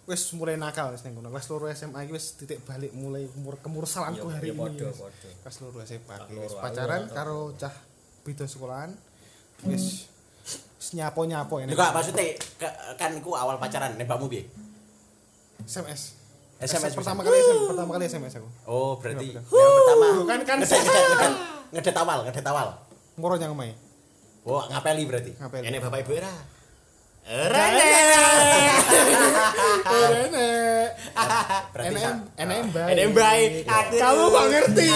[0.09, 1.29] wis mulai nakal wis ning kono.
[1.29, 4.59] Kelas loro SMA iki wis titik balik mulai umur kemursalanku Ya, hari ya, ini.
[4.59, 4.97] podo, wis.
[4.97, 5.27] podo.
[5.45, 7.75] Kelas loro SMA aku pacaran karo cah
[8.25, 8.91] beda sekolahan.
[9.69, 9.85] Wis wis
[10.91, 12.25] nyapo-nyapo Yo kak maksudnya
[12.99, 14.43] kan iku awal pacaran nembakmu piye?
[15.63, 16.19] SMS.
[16.61, 18.49] SMS pertama kali SMS, pertama kali SMS aku.
[18.69, 21.33] Oh, berarti Iya, yang pertama Kan kan
[21.73, 22.67] ngedet awal, ngedet awal.
[23.17, 23.73] moro nyang omahe.
[24.45, 25.31] Oh, ngapeli berarti.
[25.37, 25.61] Ngapel.
[25.61, 26.33] Ini bapak ibu era.
[27.21, 27.93] Rene.
[31.73, 32.93] Berarti NM NM baik.
[32.97, 33.49] NM baik.
[34.01, 34.89] Kamu gak ngerti.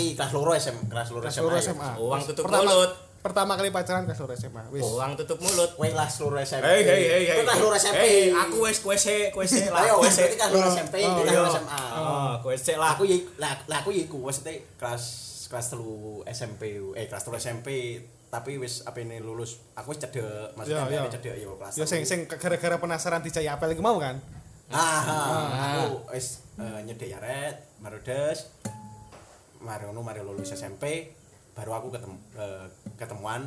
[0.00, 1.44] Berarti kelas loro SM, kelas loro Kelas SMA.
[1.44, 1.62] loro yo.
[1.62, 1.88] SMA.
[1.98, 2.92] Uang tutup Pertama- mulut.
[3.20, 4.62] Pertama kali pacaran kelas loro SMA.
[4.72, 4.80] Wis.
[4.82, 5.70] Uang tutup mulut.
[5.76, 6.64] Kowe kelas loro SMP.
[6.64, 7.36] Hei hei hei hei.
[7.38, 8.00] Kelas loro SMP.
[8.00, 11.20] Hei, aku wes kowe se, kowe se lah, Ayo, kowe berarti kelas loro SMP, Oh,
[11.20, 11.36] kelas iya.
[11.38, 11.80] loro SMA.
[11.92, 12.90] Oh, kowe se lah.
[12.90, 15.04] Aku ya lah aku ya iku maksudnya kelas
[15.52, 16.62] kelas telu SMP
[16.94, 17.68] eh kelas telu SMP
[18.30, 21.02] tapi wis apa ini lulus aku wis cedek maksudnya Iya, iya.
[21.02, 24.22] yeah, cedek yo kelas Ya sing sing gara-gara penasaran dijai apel iku mau kan?
[24.70, 25.46] ah, ah,
[25.82, 28.46] aku wis uh, nyedek yaret marudes
[29.60, 31.12] mari ngono mari lulus SMP
[31.52, 32.64] baru aku ketemu eh,
[32.96, 33.42] ketemuan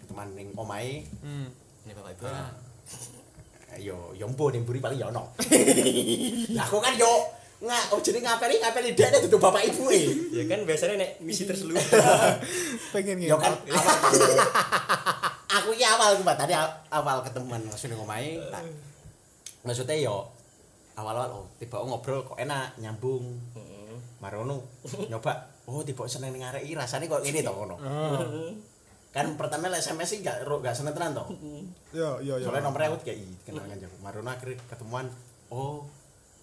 [0.00, 1.48] ketemuan ning omahe Hmm.
[1.84, 2.24] Ini bapak ibu.
[2.24, 2.48] Eh,
[3.78, 5.28] yo yo mbo ning mburi paling yo ono
[6.56, 7.10] lah aku kan yo
[7.56, 11.44] nggak oh jadi ngapeli ngapeli dia itu bapak ibu eh Ya kan biasanya nek misi
[11.44, 11.80] terselubung.
[12.92, 13.36] Pengen Ya gitu.
[13.36, 13.96] kan awal
[15.54, 16.36] aku iki awal Mbak.
[16.36, 18.40] tadi aw- awal ketemuan langsung ning omahe.
[18.48, 18.66] tak-
[19.62, 20.28] Maksudnya yo
[20.94, 23.38] awal-awal oh tiba ngobrol kok enak nyambung.
[24.24, 24.64] Marono
[25.12, 25.32] nyoba
[25.64, 27.76] oh tiba seneng ning arek iki rasane kok ngene to ngono.
[29.14, 31.24] Kan pertama lah SMS sih gak ro- gak seneng tenan to.
[31.92, 32.48] Yo yo yo.
[32.48, 33.94] Soalnya nomornya aku kayak kenal kan jago.
[34.00, 35.06] Marono akhirnya ketemuan
[35.48, 35.84] oh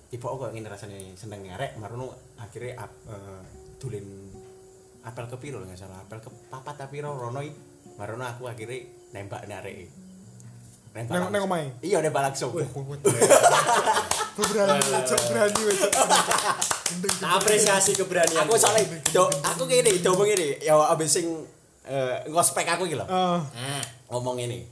[0.07, 3.43] tiba kok ngene rasane seneng ning arek Marono akhirnya ap- eh,
[3.75, 4.07] dolen
[5.01, 7.49] apel ke piro nggak salah apel ke papat tapi piro rono i
[7.97, 9.89] marono aku akhirnya nembak narek
[10.93, 11.73] nembak Neng- neng omahe?
[11.81, 12.53] iya nembak langsung
[14.33, 15.79] berani cok berani wes.
[17.21, 18.43] Apresiasi keberanian.
[18.43, 18.85] aku soalnya
[19.43, 21.27] aku gini coba gini ya abis sing
[21.83, 24.63] eh, ngospek aku gitu Eh, Nah, ngomong ini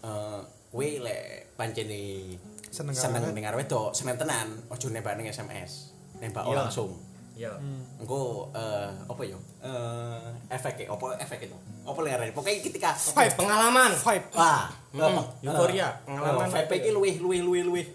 [0.00, 0.40] eh
[0.70, 2.34] we lek pancene
[2.66, 6.56] Seneng seneng dengar wedok seneng tenan ojo nembak ning SMS nembak Iya.
[6.58, 6.96] langsung
[7.32, 7.52] Yo.
[7.96, 13.34] engko eh apa ya eh efek apa efek itu apa lek pokoknya ketika Vibe.
[13.36, 13.90] Pengalaman.
[13.92, 14.26] Vibe.
[14.32, 16.44] Wah, Hmm, eh, euforia, eh, pengalaman.
[16.44, 17.86] eh, VP iki luwih luwih luwih luwih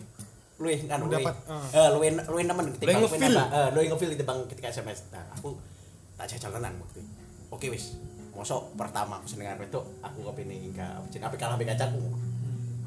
[0.57, 1.21] luwih kan luwih.
[1.21, 1.35] Mendapat,
[1.71, 3.31] Eh luwih luwih nemen ketimbang Luwih kowe ngefeel.
[3.31, 4.99] nembak, eh luwih ngefeel ketimbang ketika SMS.
[5.09, 5.49] Nah, aku
[6.15, 7.11] tak jajal tenan waktu itu.
[7.47, 7.93] Oke wis.
[8.33, 12.01] Mosok pertama aku seneng wedok, aku kepene enggak jeneng apik kalah ambek kancaku.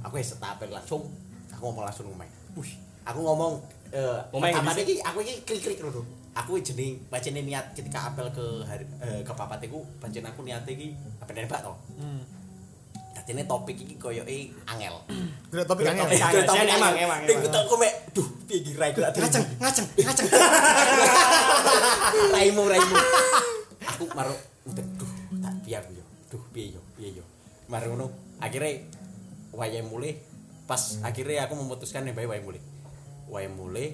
[0.00, 1.02] Aku wis setapel langsung,
[1.48, 2.26] aku ngomong langsung ngomong.
[2.54, 3.52] Wih, aku ngomong
[3.90, 6.02] eh yang di- iki aku iki klik-klik dulu.
[6.30, 10.70] Aku jeneng bacane niat ketika apel ke hari eh, ke papat iku pancen aku niate
[10.70, 11.74] iki apa nembak to.
[11.98, 12.22] Hmm.
[13.10, 14.94] Dadine topik iki koyoke angel.
[15.50, 16.06] Gerak topik Gerak angel.
[16.06, 16.42] topik angel.
[16.46, 20.26] Topik Sen, emang, emang, Ning aku mek, duh piye iki rai aku Ngaceng, ngaceng, ngaceng.
[22.34, 22.96] Raimu raimu.
[23.90, 24.34] Aku maru
[24.70, 25.10] udah duh
[25.42, 26.04] tak aku yo.
[26.30, 27.24] Duh piye yo, piye yo.
[27.66, 28.06] Maru ngono
[28.38, 28.86] akhirnya
[29.50, 30.22] wayahe mulai
[30.70, 32.62] pas akhirnya aku memutuskan nih wayahe mulai.
[33.26, 33.86] Wayahe mulai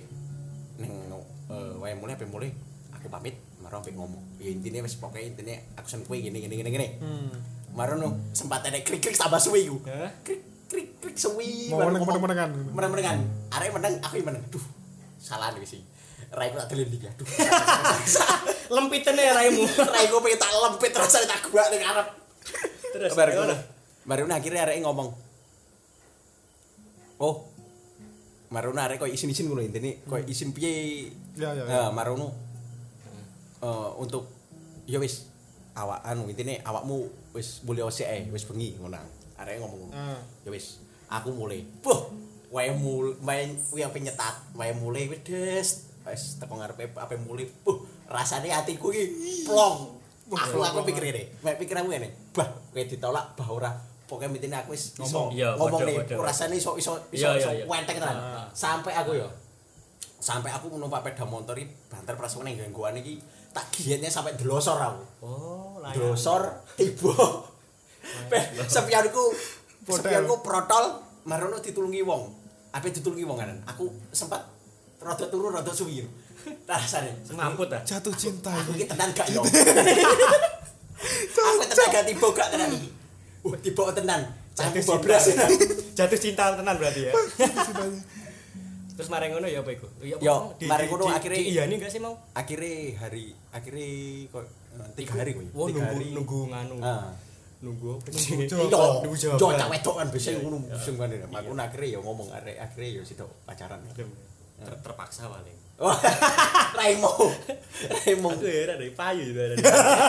[0.77, 2.53] ning eh wayahe mulai apa mulai
[2.93, 4.21] aku pamit maru sampe ngomong.
[4.37, 6.89] Ya intine wis pokoke intine aku sen kowe gini gini gini gini.
[7.01, 7.33] Hmm.
[7.73, 9.81] Marono sempat ada krik krik tambah suwi ku.
[9.89, 10.13] Hah?
[10.21, 11.71] Krik krik krik suwi.
[11.71, 12.23] Mau baru meneng- ngomong.
[12.23, 12.51] meneng-menengan.
[12.75, 13.19] Meneng-menengan.
[13.55, 14.43] Arek meneng, aku yang meneng.
[14.51, 14.65] Duh.
[15.19, 15.83] Salah nih sih.
[16.35, 17.07] Rai ku tak delin iki.
[17.07, 17.27] Aduh.
[18.75, 19.63] Lempiten ya raimu.
[19.65, 22.09] Rai ku pengen tak lempit rasane tak gua ning arep.
[22.93, 23.55] Terus Baru ngono.
[24.07, 25.09] Baru ngono akhirnya arek ngomong.
[27.23, 27.37] Oh.
[28.47, 31.11] Marono arek koyo isin-isin ngono intine koyo isin piye.
[31.35, 31.71] Ya, ya, ya.
[31.71, 32.31] Nah, marono
[33.57, 34.31] eh untuk
[34.87, 35.27] ya wis
[35.75, 37.61] awak anu intine awakmu wis
[37.91, 39.16] sik ae, wis bengi ngono.
[39.37, 39.91] Arek ngomong.
[39.91, 40.19] Ah.
[40.43, 42.09] ya wis aku mulai buh
[42.49, 45.69] wae mul main kuwi ape nyetat wae mulai wis des
[46.05, 51.55] wis teko ngarepe ape mulai uh rasane atiku iki plong aku aku pikir ini mek
[51.57, 53.71] pikir aku ngene bah kowe ditolak bah ora
[54.07, 55.29] pokoknya mitine aku wis iso Ngomong.
[55.35, 58.47] Iya, ngomong nih rasane iso iso iso iso wenteng tenan Ah.
[58.51, 59.27] sampai aku yo
[60.17, 63.19] sampai aku numpak sepeda motor iki banter prasone gangguan iki
[63.51, 65.99] tak giatnya sampai delosor aku Oh, layak.
[65.99, 66.43] Drosor
[66.75, 67.15] tiba.
[68.75, 69.25] Sepianku
[69.87, 70.85] sepianku protol
[71.25, 72.23] marono ditulungi wong.
[72.73, 73.51] Ape ditulungi wong kan.
[73.67, 74.43] Aku sempat
[74.99, 76.03] rada turu rada suwi.
[76.71, 77.83] Rasane Semaput ah.
[77.83, 79.43] jatuh cinta aku ini iki tenan gak yo.
[81.37, 82.89] aku tenan gak tiba gak tenan iki.
[83.43, 84.21] Uh, tiba tenan.
[84.55, 85.19] Jatuh cinta.
[85.95, 87.13] Jatuh cinta tenan berarti ya.
[88.97, 89.85] Terus mari ngono ya apa iku?
[90.01, 90.35] Ya, apa Yo,
[90.89, 92.17] ngono di- akhirnya- Iya nih enggak sih mau?
[92.33, 93.89] Akhirnya hari akhirnya
[94.33, 94.45] kok
[94.97, 95.43] tiga hari kok.
[95.53, 96.07] Wah, Tiga nunggu hari.
[96.17, 96.77] nunggu nganu.
[97.57, 98.43] Nunggu apa Nunggu.
[98.43, 99.57] Iya, jawaban.
[99.57, 101.09] cah wedok kan biasa ngono sing kan.
[101.13, 103.81] Aku akhirnya yo ngomong arek akhirnya yo sido pacaran.
[103.93, 105.57] Ter- terpaksa paling.
[106.79, 107.13] Raimo.
[107.85, 108.29] Raimo.
[108.33, 109.55] Aku heran deh payu juga ada.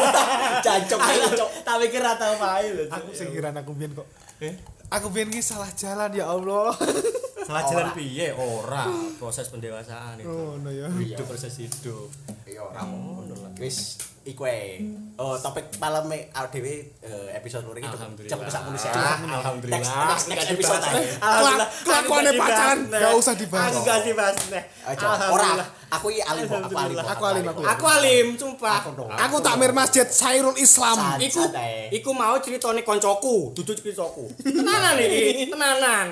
[0.66, 1.50] Jancok jancok.
[1.62, 4.54] Tak pikir ora tau payu aku singiran aku biyen kok Eh?
[4.88, 6.72] aku biyen ki salah jalan ya Allah
[7.48, 8.36] Salah jalan piye?
[8.36, 10.28] Ora, proses pendewasaan itu.
[10.28, 12.12] oh no ya Hidup proses hidup.
[12.44, 13.52] Iya ora ngono lah.
[13.56, 13.96] Wis
[14.28, 14.84] iku ae.
[15.18, 18.32] Oh, topik malam awake dhewe eh, episode iki Alhamdulillah.
[18.32, 19.80] cepet sak muni Alhamdulillah.
[19.82, 21.18] Next next, next episode dibahas.
[21.18, 21.70] Alhamdulillah.
[21.88, 22.02] Nggak
[22.38, 23.18] pacaran, dibahas, Nek.
[23.18, 23.72] usah dibahas.
[23.72, 24.38] Aku gak dibahas.
[24.54, 24.64] Nek.
[24.86, 25.06] Aja.
[25.08, 25.68] Ora, Alhamdulillah.
[25.90, 26.98] aku iki alim aku alim.
[27.02, 28.80] Aku alim, aku Aku alim, sumpah.
[29.26, 31.42] Aku takmir masjid Sairul Islam Iku,
[31.90, 34.30] iku mau ceritane koncoku, duduk ceritaku.
[34.44, 36.08] Tenanan iki, tenanan.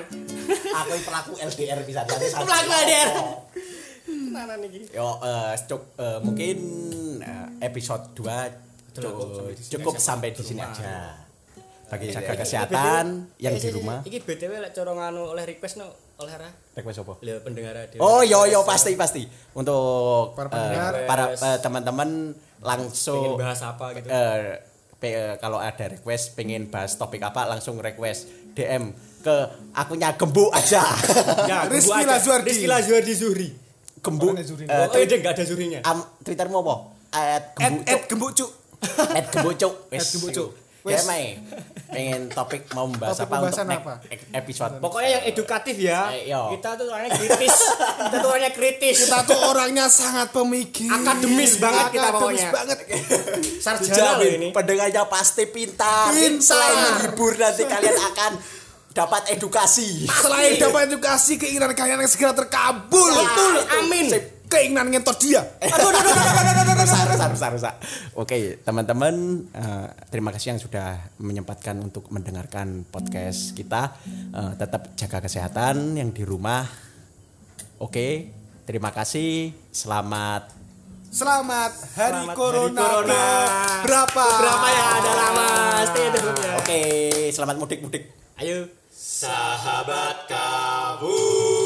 [0.50, 2.02] Aku iki pelaku LDR bisa.
[2.08, 3.10] Pelaku LDR.
[4.06, 4.78] Tenanan iki.
[4.90, 6.56] Yo eh, cuk- eh, mungkin
[7.18, 9.28] eh, episode 2 cukup,
[9.68, 11.26] cukup sampai di sini aja.
[11.86, 14.02] Bagi jaga kesehatan yang di rumah.
[14.02, 15.86] Iki BTW lek cara nganu oleh request no
[16.16, 16.50] oleh ra.
[16.72, 17.14] Request apa?
[17.20, 17.74] Lho pendengar.
[17.96, 20.92] Oh yo yo pasti pasti untuk Para pendengar.
[21.04, 24.06] para eh, teman-teman langsung Pengen bahas apa gitu.
[24.08, 24.58] eh,
[24.96, 28.90] pe- eh, kalau ada request pengen bahas topik apa langsung request DM
[29.20, 29.36] ke
[29.72, 30.82] akunnya gembu aja.
[31.44, 32.02] Ya, Rizky.
[32.02, 32.48] Lazuardi.
[32.48, 33.48] Rizky Lazuardi Zuhri.
[34.06, 34.26] Gembu.
[34.28, 34.64] Orangnya Zuri.
[34.64, 35.80] eh, Oh, iya enggak ada Zurinya.
[35.82, 36.74] am, Twittermu apa?
[37.10, 37.82] At Ed gembu.
[37.84, 38.50] Ed gembuk cuk
[39.10, 39.72] At gembu cuk.
[39.88, 40.50] Wis, At gembu cuk.
[40.86, 41.34] Ya Mai.
[41.88, 43.94] Pengen topik mau membahas Topik apa untuk apa?
[44.06, 44.78] e- episode.
[44.78, 46.14] Pokoknya yang edukatif ya.
[46.14, 46.46] Eh, iya.
[46.46, 47.54] Kita tuh orangnya kritis.
[47.98, 48.96] kita tuh orangnya kritis.
[49.02, 52.48] kita tuh orangnya sangat pemikir Akademis banget kita Akademis pokoknya.
[52.52, 52.78] banget
[53.58, 54.48] sarjana loh ini.
[54.50, 56.14] pendengarnya pasti pintar.
[56.14, 56.54] Pintar.
[56.54, 58.32] Selain menghibur nanti kalian akan
[58.96, 60.08] dapat edukasi.
[60.08, 64.06] selain dapat edukasi keinginan kalian yang segera terkabul Betul, amin.
[64.08, 64.24] Sip.
[64.48, 65.42] keinginan ngentot dia.
[68.14, 69.14] Oke, teman-teman,
[69.52, 73.92] eh, terima kasih yang sudah menyempatkan untuk mendengarkan podcast kita.
[74.32, 76.62] Eh, tetap jaga kesehatan yang di rumah.
[77.82, 78.32] Oke,
[78.64, 79.50] terima kasih.
[79.74, 80.56] Selamat.
[81.10, 83.24] Selamat Hari Selamat Hari Corona, Corona.
[83.82, 84.26] berapa?
[84.36, 85.48] Berapa ya ada lama?
[85.90, 86.52] Stay ya.
[86.60, 86.80] Oke,
[87.34, 88.04] selamat mudik-mudik.
[88.38, 88.75] Ayo.
[88.96, 91.65] Sahabat kabur.